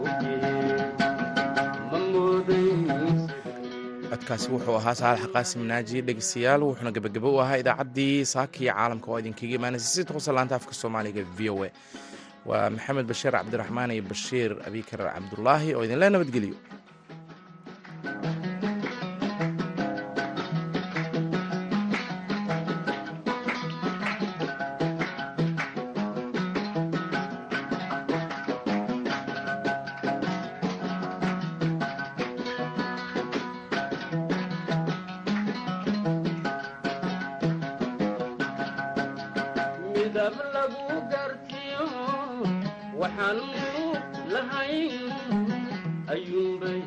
codkaasi 4.21 4.47
wuxuu 4.53 4.75
ahaa 4.79 4.95
saalax 5.01 5.25
qaasim 5.33 5.61
naaji 5.71 6.01
dhegeystayaal 6.07 6.61
wuxuuna 6.67 6.91
gebagabo 6.95 7.29
u 7.35 7.39
ahaa 7.43 7.57
idaacaddii 7.63 8.25
saakiya 8.33 8.73
caalamka 8.77 9.07
oo 9.11 9.17
idinkaga 9.21 9.55
imaanaysa 9.59 9.87
si 9.95 10.01
toqosa 10.05 10.31
laanta 10.37 10.55
afka 10.59 10.73
soomaaliga 10.81 11.23
v 11.37 11.49
o 11.49 11.63
a. 11.65 11.69
Waa 12.45 12.69
maxamed 12.75 13.05
bashiir 13.11 13.31
cabdiraxmaan 13.37 13.91
iyo 13.95 14.03
bashiir 14.11 14.51
abikar 14.67 14.99
cabdulaahi 15.15 15.69
oo 15.77 15.83
idinle 15.85 16.09
nabadgeliyo 16.09 16.55
dab 40.21 40.37
lagu 40.53 40.85
gartiyo 41.09 41.85
waxaan 43.01 43.37
mug 43.41 43.97
lahayn 44.29 45.09
ayuunbay 46.13 46.80